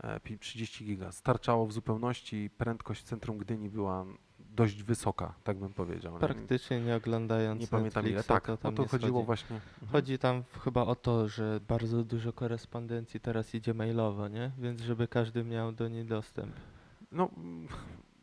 [0.03, 1.11] e, pi- 30 giga.
[1.11, 4.05] Starczało w zupełności, prędkość w centrum Gdyni była
[4.51, 6.13] dość wysoka, tak bym powiedział.
[6.13, 6.19] nie?
[6.19, 8.23] Praktycznie nie oglądając Nie pamiętam ile.
[8.23, 9.25] Tak, to o to chodziło schodzi.
[9.25, 9.55] właśnie.
[9.55, 9.91] Mhm.
[9.91, 14.51] Chodzi tam chyba o to, że bardzo dużo korespondencji teraz idzie mailowo, nie?
[14.57, 16.55] Więc żeby każdy miał do niej dostęp.
[17.11, 17.29] No,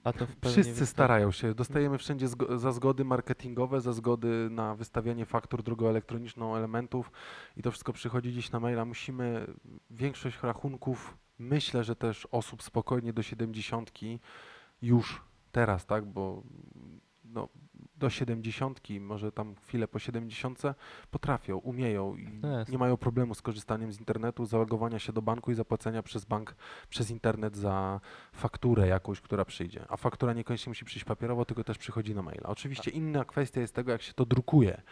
[0.04, 1.54] A to Wszyscy starają się.
[1.54, 7.12] Dostajemy wszędzie zgo- za zgody marketingowe, za zgody na wystawianie faktur drogą elektroniczną elementów
[7.56, 8.84] i to wszystko przychodzi dziś na maila.
[8.84, 9.46] Musimy
[9.90, 13.90] większość rachunków, myślę, że też osób spokojnie do 70
[14.82, 15.22] już
[15.52, 16.42] teraz, tak, bo
[17.24, 17.48] no,
[17.96, 20.62] do 70, może tam chwilę po 70
[21.10, 22.64] potrafią, umieją i jasne.
[22.72, 26.54] nie mają problemu z korzystaniem z internetu, zalogowania się do banku i zapłacenia przez bank,
[26.88, 28.00] przez internet za
[28.32, 29.84] fakturę jakąś, która przyjdzie.
[29.88, 32.48] A faktura niekoniecznie musi przyjść papierowo, tylko też przychodzi na maila.
[32.48, 34.82] Oczywiście inna kwestia jest tego, jak się to drukuje.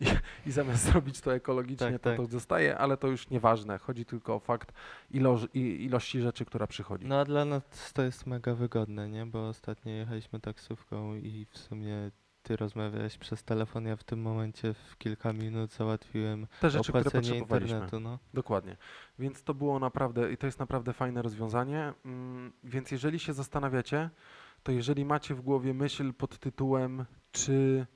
[0.00, 0.04] I,
[0.46, 2.16] I zamiast zrobić to ekologicznie, Tak, to tak.
[2.16, 3.78] to zostaje, ale to już nieważne.
[3.78, 4.72] Chodzi tylko o fakt
[5.10, 7.06] iloż, ilości rzeczy, która przychodzi.
[7.06, 9.26] No a dla nas to jest mega wygodne, nie?
[9.26, 12.10] Bo ostatnio jechaliśmy taksówką i w sumie
[12.42, 17.04] ty rozmawiałeś przez telefon, ja w tym momencie w kilka minut załatwiłem Te rzeczy, które
[17.10, 17.74] potrzebowaliśmy.
[17.76, 18.18] internetu, no.
[18.34, 18.76] Dokładnie.
[19.18, 21.92] Więc to było naprawdę, i to jest naprawdę fajne rozwiązanie.
[22.04, 24.10] Mm, Więc jeżeli się zastanawiacie,
[24.62, 27.86] to jeżeli macie w głowie myśl pod tytułem, czy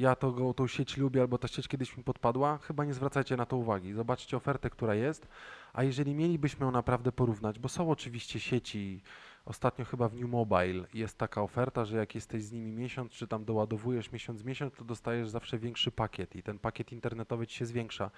[0.00, 3.36] ja to, go- tą sieć lubię, albo ta sieć kiedyś mi podpadła, chyba nie zwracajcie
[3.36, 3.92] na to uwagi.
[3.92, 5.28] Zobaczcie ofertę, która jest.
[5.72, 9.02] A jeżeli mielibyśmy ją naprawdę porównać, bo są oczywiście sieci,
[9.50, 13.26] ostatnio chyba w New Mobile jest taka oferta, że jak jesteś z nimi miesiąc, czy
[13.26, 17.66] tam doładowujesz miesiąc miesiąc, to dostajesz zawsze większy pakiet i ten pakiet internetowy ci się
[17.66, 18.10] zwiększa.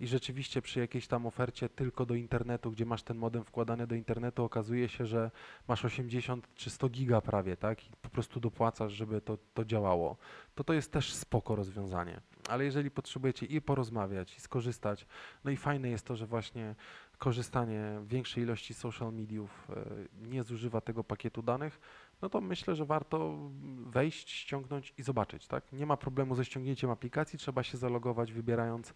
[0.00, 3.94] I rzeczywiście przy jakiejś tam ofercie tylko do internetu, gdzie masz ten modem wkładany do
[3.94, 5.30] internetu, okazuje się, że
[5.68, 7.86] masz 80 czy 100 giga prawie, tak?
[7.86, 10.16] I po prostu dopłacasz, żeby to, to działało.
[10.54, 12.20] To to jest też spoko rozwiązanie.
[12.48, 15.06] Ale jeżeli potrzebujecie i porozmawiać, i skorzystać,
[15.44, 16.74] no i fajne jest to, że właśnie
[17.18, 21.80] korzystanie w większej ilości social mediów e, nie zużywa tego pakietu danych,
[22.22, 23.38] no to myślę, że warto
[23.86, 25.72] wejść, ściągnąć i zobaczyć, tak?
[25.72, 28.94] Nie ma problemu ze ściągnięciem aplikacji, trzeba się zalogować wybierając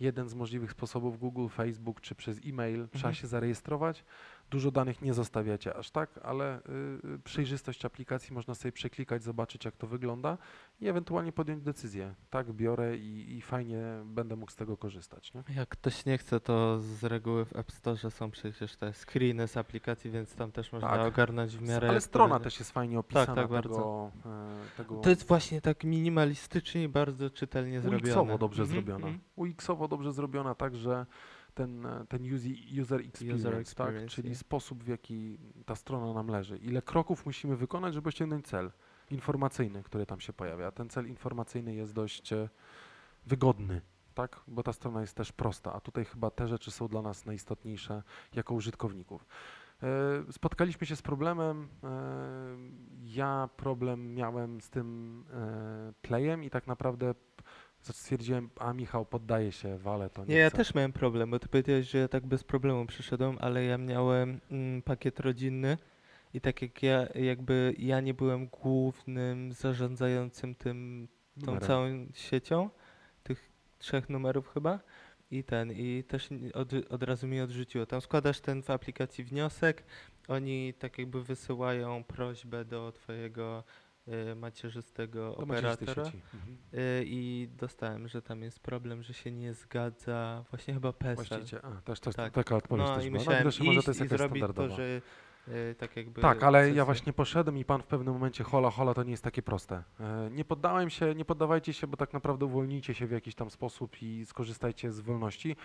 [0.00, 3.14] jeden z możliwych sposobów Google, Facebook czy przez e-mail, trzeba Mhm.
[3.14, 4.04] się zarejestrować,
[4.50, 6.60] Dużo danych nie zostawiacie aż tak, ale y,
[7.14, 10.38] y, przejrzystość aplikacji można sobie przeklikać, zobaczyć jak to wygląda
[10.80, 12.14] i ewentualnie podjąć decyzję.
[12.30, 15.34] Tak, biorę i, i fajnie będę mógł z tego korzystać.
[15.34, 15.42] Nie?
[15.56, 19.56] Jak ktoś nie chce, to z reguły w App Store są przecież te screeny z
[19.56, 21.06] aplikacji, więc tam też można Tak.
[21.06, 21.88] ogarnąć w miarę.
[21.88, 26.82] Ale strona też jest fajnie opisana tak, tego, e, tego To jest właśnie tak minimalistycznie
[26.82, 28.02] i bardzo czytelnie zrobione.
[28.12, 29.06] UX-owo dobrze Mhm, zrobiona.
[29.06, 29.20] mhm.
[29.36, 31.06] UX-owo dobrze zrobiona, tak, że
[31.54, 32.34] ten, e, ten
[32.80, 34.34] user experience, tak, experience, czyli nie?
[34.34, 36.58] sposób w jaki ta strona nam leży.
[36.58, 38.72] Ile kroków musimy wykonać, żeby osiągnąć cel
[39.10, 40.70] informacyjny, który tam się pojawia.
[40.70, 42.48] Ten cel informacyjny jest dość e,
[43.26, 43.80] wygodny,
[44.14, 47.26] tak, bo ta strona jest też prosta, a tutaj chyba te rzeczy są dla nas
[47.26, 48.02] najistotniejsze
[48.34, 49.26] jako użytkowników.
[49.82, 51.68] E, Spotkaliśmy się z problemem.
[53.04, 55.24] Ja problem miałem z tym
[56.02, 57.14] playem i tak naprawdę
[57.92, 60.56] stwierdziłem, a Michał poddaje się, wale to nie, Nie, ja chcę.
[60.56, 64.40] też miałem problem, bo ty powiedziałeś, że ja tak bez problemu przyszedłem, ale ja miałem
[64.50, 65.78] mm, pakiet rodzinny
[66.34, 71.08] i tak jak ja, jakby ja nie byłem głównym zarządzającym tym,
[71.40, 71.68] tą Numerem.
[71.68, 72.70] całą siecią,
[73.22, 74.80] tych trzech numerów chyba
[75.30, 77.86] i ten, i też od, od razu mi odrzuciło.
[77.86, 79.84] Tam składasz ten w aplikacji wniosek,
[80.28, 83.64] oni tak jakby wysyłają prośbę do twojego
[84.36, 86.18] macierzystego Do macierzystej operatora.
[86.34, 86.56] Mhm.
[86.74, 91.26] Y, I dostałem, że tam jest problem, że się nie zgadza, właśnie chyba PESEL.
[91.26, 92.32] Właściciel, a, też, też Tak.
[92.32, 93.18] taka odpowiedź No też i była.
[93.20, 95.00] musiałem widocznie może iść to jest i zrobić to, że
[95.48, 96.20] y, tak jakby...
[96.20, 99.10] Tak, ale sesję- ja właśnie poszedłem i pan w pewnym momencie hola, hola, to nie
[99.10, 99.82] jest takie proste.
[100.00, 103.50] E, Nie poddałem się, nie poddawajcie się, bo tak naprawdę uwolnijcie się w jakiś tam
[103.50, 105.56] sposób i skorzystajcie z wolności.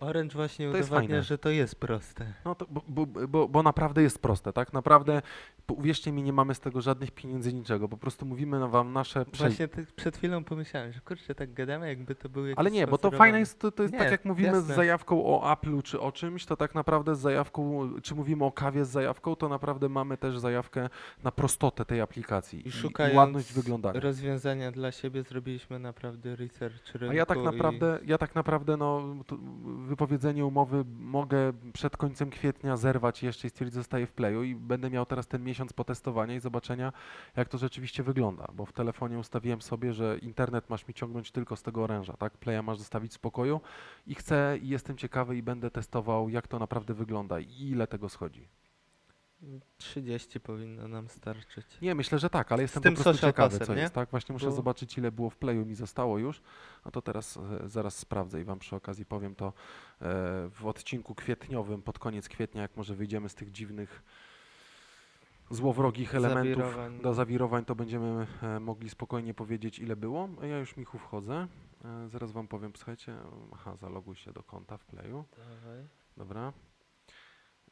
[0.00, 1.22] Orange właśnie to jest udowadnia, fajne.
[1.22, 2.26] że to jest proste.
[2.44, 4.72] No to, bo, bo, bo, bo naprawdę jest proste, tak?
[4.72, 5.22] Naprawdę,
[5.68, 7.88] uwierzcie mi, nie mamy z tego żadnych pieniędzy, niczego.
[7.88, 9.44] Po prostu mówimy na wam nasze prze...
[9.44, 13.10] Właśnie przed chwilą pomyślałem, że kurczę, tak gadamy, jakby to był Ale nie, bo to
[13.10, 14.74] fajne jest, to, to jest tak Nie, jak mówimy z jasne.
[14.74, 18.84] zajawką o Apple'u czy o czymś, to tak naprawdę z zajawką, czy mówimy o kawie
[18.84, 20.88] z zajawką, to naprawdę mamy też zajawkę
[21.24, 24.00] na prostotę tej aplikacji I i, i ładność wyglądania.
[24.00, 28.76] rozwiązania dla siebie zrobiliśmy naprawdę research rynku A ja tak i- naprawdę, ja tak naprawdę,
[28.76, 29.36] no, to
[29.86, 34.90] wypowiedzenie umowy mogę przed końcem kwietnia zerwać jeszcze i stwierdzić, zostaję w playu i będę
[34.90, 36.92] miał teraz ten miesiąc potestowania i zobaczenia,
[37.36, 41.56] jak to rzeczywiście wygląda, bo w telefonie ustawiłem sobie, że internet masz mi ciągnąć tylko
[41.56, 42.38] z tego oręża, tak?
[42.38, 43.60] Playa masz zostawić w spokoju
[44.06, 48.08] i chcę i jestem ciekawy i będę testował, jak to naprawdę wygląda i ile tego
[48.08, 48.48] schodzi.
[49.78, 51.66] 30 powinno nam starczyć.
[51.82, 53.80] Nie, myślę, że tak, ale jestem tym po prostu ciekawy, co nie?
[53.80, 54.10] jest, tak?
[54.10, 56.42] Właśnie muszę Bo- zobaczyć, ile było w playu mi zostało już,
[56.84, 59.52] a to teraz e, zaraz sprawdzę i wam przy okazji powiem to e,
[60.48, 64.02] w odcinku kwietniowym, pod koniec kwietnia, jak może wyjdziemy z tych dziwnych
[65.50, 67.00] złowrogich elementów Zawirowań.
[67.00, 70.28] do zawirowań, to będziemy e, mogli spokojnie powiedzieć, ile było.
[70.42, 71.46] A ja już, Michu, wchodzę.
[71.84, 73.16] E, zaraz wam powiem, słuchajcie,
[73.52, 75.24] aha, zaloguj się do konta w playu.
[75.36, 75.84] Dawaj.
[76.16, 76.52] Dobra.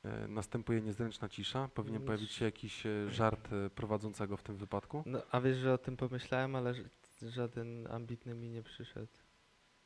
[0.09, 1.69] E, Następuje niezręczna cisza.
[1.75, 2.07] Powinien Już.
[2.07, 5.03] pojawić się jakiś e, żart e, prowadzącego w tym wypadku.
[5.07, 6.75] No, a wiesz, że o tym pomyślałem, ale
[7.23, 9.13] żaden ambitny mi nie przyszedł.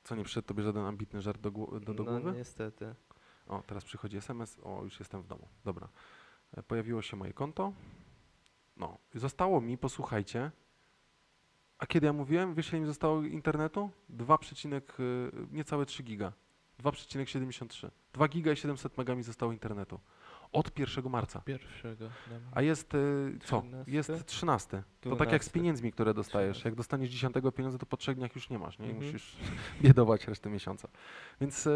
[0.05, 2.33] Co nie przyszedł tobie żaden ambitny żart do, do, do no głowy?
[2.39, 2.95] niestety.
[3.47, 4.59] O, teraz przychodzi SMS.
[4.63, 5.49] O, już jestem w domu.
[5.65, 5.89] Dobra.
[6.67, 7.73] Pojawiło się moje konto.
[8.77, 10.51] No, zostało mi, posłuchajcie.
[11.79, 13.91] A kiedy ja mówiłem, wiesz ile mi zostało internetu?
[14.09, 14.39] 2,
[14.99, 16.33] y, niecałe 3 giga.
[16.83, 17.91] 2,73.
[18.13, 20.01] 2 giga i 700 mega mi zostało internetu.
[20.53, 21.41] Od 1 marca.
[21.41, 22.09] Pierwszego.
[22.53, 23.61] A jest y, co?
[23.61, 23.93] 13?
[23.93, 24.83] Jest 13.
[25.01, 25.51] To tak jak z 12.
[25.53, 26.57] pieniędzmi, które dostajesz.
[26.57, 26.69] 13.
[26.69, 28.87] Jak dostaniesz 10 pieniądze, to po trzech dniach już nie masz, nie?
[28.87, 29.07] I Mhm.
[29.13, 29.37] musisz
[29.83, 30.89] biedować resztę miesiąca.
[31.41, 31.73] Więc y,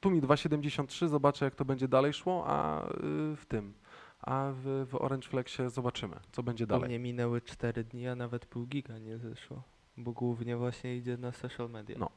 [0.00, 2.90] tu mi 2,73, zobaczę jak to będzie dalej szło, a y,
[3.36, 3.74] w tym,
[4.20, 6.88] a w, w Orange Flexie zobaczymy, co będzie U dalej.
[6.88, 9.62] mnie minęły 4 dni, a nawet pół giga nie zeszło.
[9.96, 11.96] Bo głównie właśnie idzie na social media.
[11.98, 12.10] No.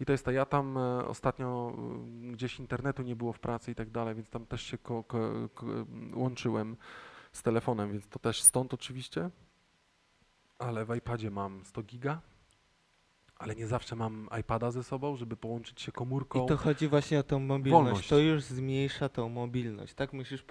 [0.00, 1.72] I to jest to, ja tam e, ostatnio
[2.28, 5.04] y, gdzieś internetu nie było w pracy i tak dalej, więc tam też się ko,
[5.04, 5.18] ko,
[5.54, 5.66] ko,
[6.14, 6.76] łączyłem
[7.32, 9.30] z telefonem, więc to też stąd oczywiście.
[10.58, 12.20] Ale w iPadzie mam 100 giga,
[13.38, 16.44] ale nie zawsze mam iPada ze sobą, żeby połączyć się komórką.
[16.44, 17.84] I to chodzi właśnie o tą mobilność.
[17.84, 18.08] Wolność.
[18.08, 19.94] To już zmniejsza tą mobilność.
[19.94, 20.44] Tak musisz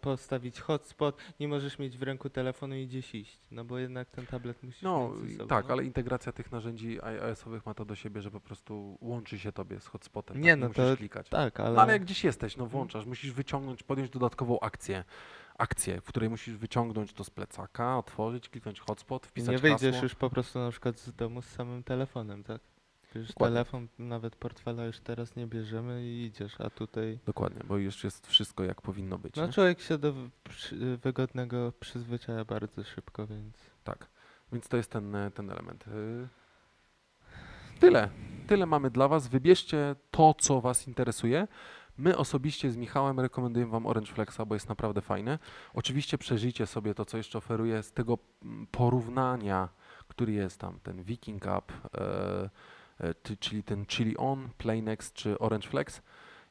[0.00, 3.40] postawić hotspot, nie możesz mieć w ręku telefonu i gdzieś iść.
[3.50, 5.48] No bo jednak ten tablet musisz No mieć ze sobą.
[5.48, 5.72] tak, no.
[5.72, 9.80] ale integracja tych narzędzi iOS-owych ma to do siebie, że po prostu łączy się tobie
[9.80, 10.40] z hotspotem.
[10.40, 10.60] Nie, tak?
[10.60, 11.28] no musisz to klikać.
[11.28, 11.74] Tak, ale...
[11.74, 15.04] No ale jak gdzieś jesteś, no włączasz, musisz wyciągnąć, podjąć dodatkową akcję,
[15.62, 20.02] akcję, w której musisz wyciągnąć to z plecaka, otworzyć, kliknąć hotspot, wpisać nie wyjdziesz hasło.
[20.02, 22.60] już po prostu na przykład z domu z samym telefonem, tak?
[23.14, 23.54] Już Dokładnie.
[23.54, 27.18] telefon, nawet portfela już teraz nie bierzemy i idziesz, a tutaj...
[27.26, 29.36] Dokładnie, bo już jest wszystko jak powinno być.
[29.36, 29.52] No nie?
[29.52, 33.56] człowiek się do przy, wygodnego przyzwyczaja bardzo szybko, więc...
[33.84, 34.06] Tak,
[34.52, 35.84] więc to jest ten, e, ten element.
[35.88, 36.28] Y,
[37.80, 38.08] Tyle,
[38.46, 39.28] tyle mamy dla Was.
[39.28, 41.48] Wybierzcie to, co Was interesuje.
[42.02, 45.38] My osobiście z Michałem rekomendujemy Wam Orange Flexa, bo jest naprawdę fajny.
[45.74, 49.68] Oczywiście przeżyjcie sobie to, co jeszcze oferuje z tego mm, porównania,
[50.08, 52.50] który jest tam, ten Viking Up, e,
[52.98, 56.02] e, czyli ten Chili On, Playnex czy Orange Flex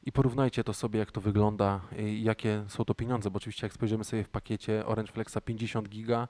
[0.02, 3.72] i porównajcie to sobie, jak to wygląda i jakie są to pieniądze, bo oczywiście jak
[3.72, 6.28] spojrzymy sobie w pakiecie Orange Flexa 50 giga,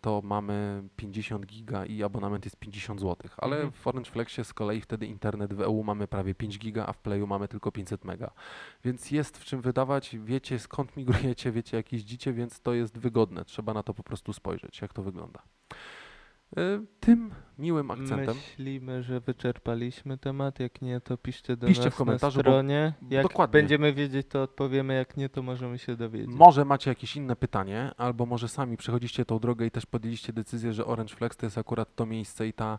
[0.00, 3.72] to mamy 50 giga i abonament jest 50 zł, ale Mhm.
[3.72, 6.98] w Orange Flexie z kolei wtedy internet w EU mamy prawie 5 giga, a w
[6.98, 8.30] Playu mamy tylko 500 mega.
[8.84, 13.44] Więc jest w czym wydawać, wiecie skąd migrujecie, wiecie jak jeździcie, więc to jest wygodne.
[13.44, 15.42] Trzeba na to po prostu spojrzeć, jak to wygląda.
[16.56, 18.36] E, Tym miłym akcentem.
[18.36, 20.60] Myślimy, że wyczerpaliśmy temat.
[20.60, 22.92] Jak nie, to piszcie do Piszcie nas w komentarzu, na stronie.
[23.10, 23.52] Jak Dokładnie.
[23.52, 24.94] będziemy wiedzieć, to odpowiemy.
[24.94, 26.30] Jak nie, to możemy się dowiedzieć.
[26.36, 30.72] Może macie jakieś inne pytanie, albo może sami przechodziście tą drogę i też podjęliście decyzję,
[30.72, 32.78] że Orange Flex to jest akurat to miejsce i ta,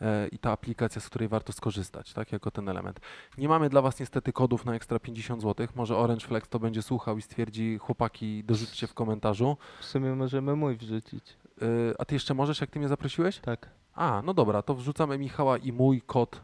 [0.00, 3.00] e, i ta aplikacja, z której warto skorzystać, tak, jako ten element.
[3.38, 5.66] Nie mamy dla Was niestety kodów na ekstra 50 zł.
[5.74, 9.56] Może Orange Flex to będzie słuchał i stwierdzi, chłopaki, dorzućcie w komentarzu.
[9.80, 11.36] W sumie możemy mój wrzucić.
[11.62, 13.38] E, a Ty jeszcze możesz, jak Ty mnie zaprosiłeś?
[13.38, 13.70] Tak.
[13.94, 16.42] A, no dobra, to wrzucamy Michała i mój kod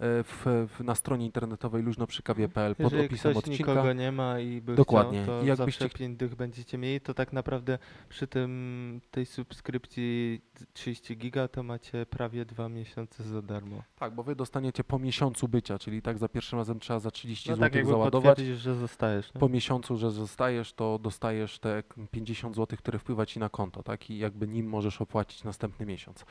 [0.00, 3.72] w, w, na stronie internetowej luźnoprzykawie.pl pod Jeżeli opisem ktoś odcinka.
[3.72, 5.22] nikogo nie ma i by Dokładnie.
[5.22, 7.78] chciał, to I jakbyście zawsze 5 dych będziecie mieli, to tak naprawdę
[8.08, 10.40] przy tym tej subskrypcji
[10.72, 13.82] 30 giga to macie prawie dwa miesiące za darmo.
[13.98, 17.50] Tak, bo wy dostaniecie po miesiącu bycia, czyli tak za pierwszym razem trzeba za 30
[17.50, 18.38] No zł tak załadować.
[18.38, 19.34] że zostajesz.
[19.34, 19.40] Nie?
[19.40, 24.10] Po miesiącu, że zostajesz, to dostajesz te 50 zł, które wpływa ci na konto, tak?
[24.10, 26.24] I jakby nim możesz opłacić następny miesiąc.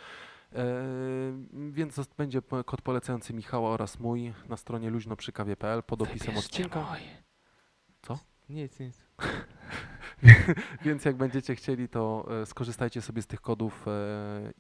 [1.72, 6.82] Więc zost- będzie kod polecający Michała oraz mój na stronie luźnoprzykawie.pl pod opisem Wybierzcie odcinka.
[6.90, 7.00] mój.
[8.02, 8.20] Co?
[8.50, 9.02] Nic, nic.
[10.86, 13.92] Więc jak będziecie chcieli, to e, skorzystajcie sobie z tych kodów e,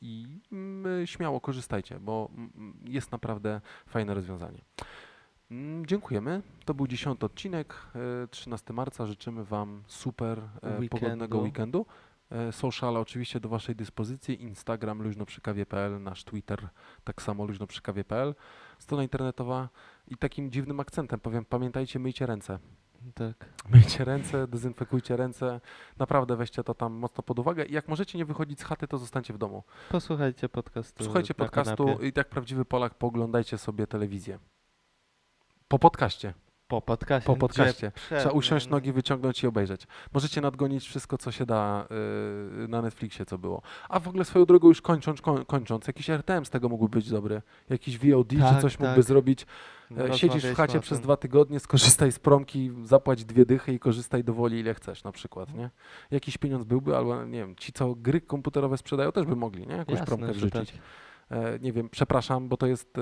[0.02, 4.62] i mm, śmiało korzystajcie, bo mm, jest naprawdę fajne rozwiązanie.
[5.52, 6.41] Mm, Dziękujemy.
[6.66, 7.76] To był dziesiąty odcinek.
[8.24, 9.06] e, 13 marca.
[9.06, 11.86] Życzymy Wam super e, pogodnego Weekendu.
[12.32, 14.43] E, Sociale oczywiście do Waszej dyspozycji.
[14.43, 16.67] Instagram luźnoprzykawie.pl, nasz Twitter
[17.03, 18.36] tak samo luźnoprzykawie.pl,
[18.80, 19.69] strona internetowa
[20.07, 22.59] i takim dziwnym akcentem powiem, pamiętajcie, myjcie ręce.
[23.13, 23.49] Tak.
[23.69, 25.61] Myjcie ręce, dezynfekujcie ręce.
[25.97, 27.65] Naprawdę weźcie to tam mocno pod uwagę.
[27.65, 29.63] I jak możecie nie wychodzić z chaty, to zostańcie w domu.
[29.89, 31.03] Posłuchajcie podcastu.
[31.03, 32.07] Słuchajcie na podcastu kanapie.
[32.07, 34.39] i jak prawdziwy Polak pooglądajcie sobie telewizję.
[35.67, 36.34] Po podcaście.
[36.68, 37.28] Po podcaście.
[37.28, 37.91] Po podcaście.
[37.95, 39.88] Przed- Trzeba usiąść, no, nogi wyciągnąć i obejrzeć.
[40.13, 41.88] Możecie nadgonić wszystko, co się da
[42.59, 43.61] yy, na Netflixie, co było.
[43.89, 47.09] A w ogóle swoją drogą już kończąc, koń, kończąc jakiś RTM z tego mógłby być
[47.09, 47.41] dobry.
[47.70, 49.03] Jakiś VOD czy Tak, coś mógłby tak.
[49.03, 49.45] zrobić.
[49.91, 53.80] no, E, Siedzisz w chacie przez dwa tygodnie, skorzystaj z promki, zapłać dwie dychy i
[53.80, 55.70] korzystaj dowoli ile chcesz na przykład, nie?
[56.11, 59.76] Jakiś pieniądz byłby, albo nie wiem, ci co gry komputerowe sprzedają też by mogli, nie?
[59.76, 60.72] Jakąś Jasne, promkę wrzucić.
[60.72, 60.80] tak.
[61.32, 63.01] E, nie wiem, przepraszam, bo to jest e,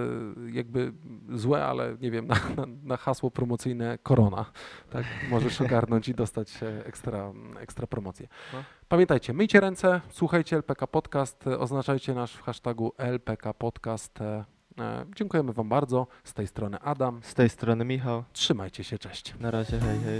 [0.51, 0.93] jakby
[1.29, 4.45] złe, ale nie wiem, na, na, na hasło promocyjne korona,
[4.89, 5.05] tak?
[5.29, 8.27] Możesz ogarnąć i dostać e, ekstra, ekstra promocję.
[8.53, 8.63] No.
[8.87, 14.19] Pamiętajcie, myjcie ręce, słuchajcie LPK Podcast, oznaczajcie nasz w hashtagu LPK Podcast.
[15.15, 16.07] Dziękujemy Wam bardzo.
[16.23, 17.19] Z tej strony Adam.
[17.23, 18.23] Z tej strony Michał.
[18.33, 19.39] Trzymajcie się, cześć.
[19.39, 20.19] Na razie, hej, hej.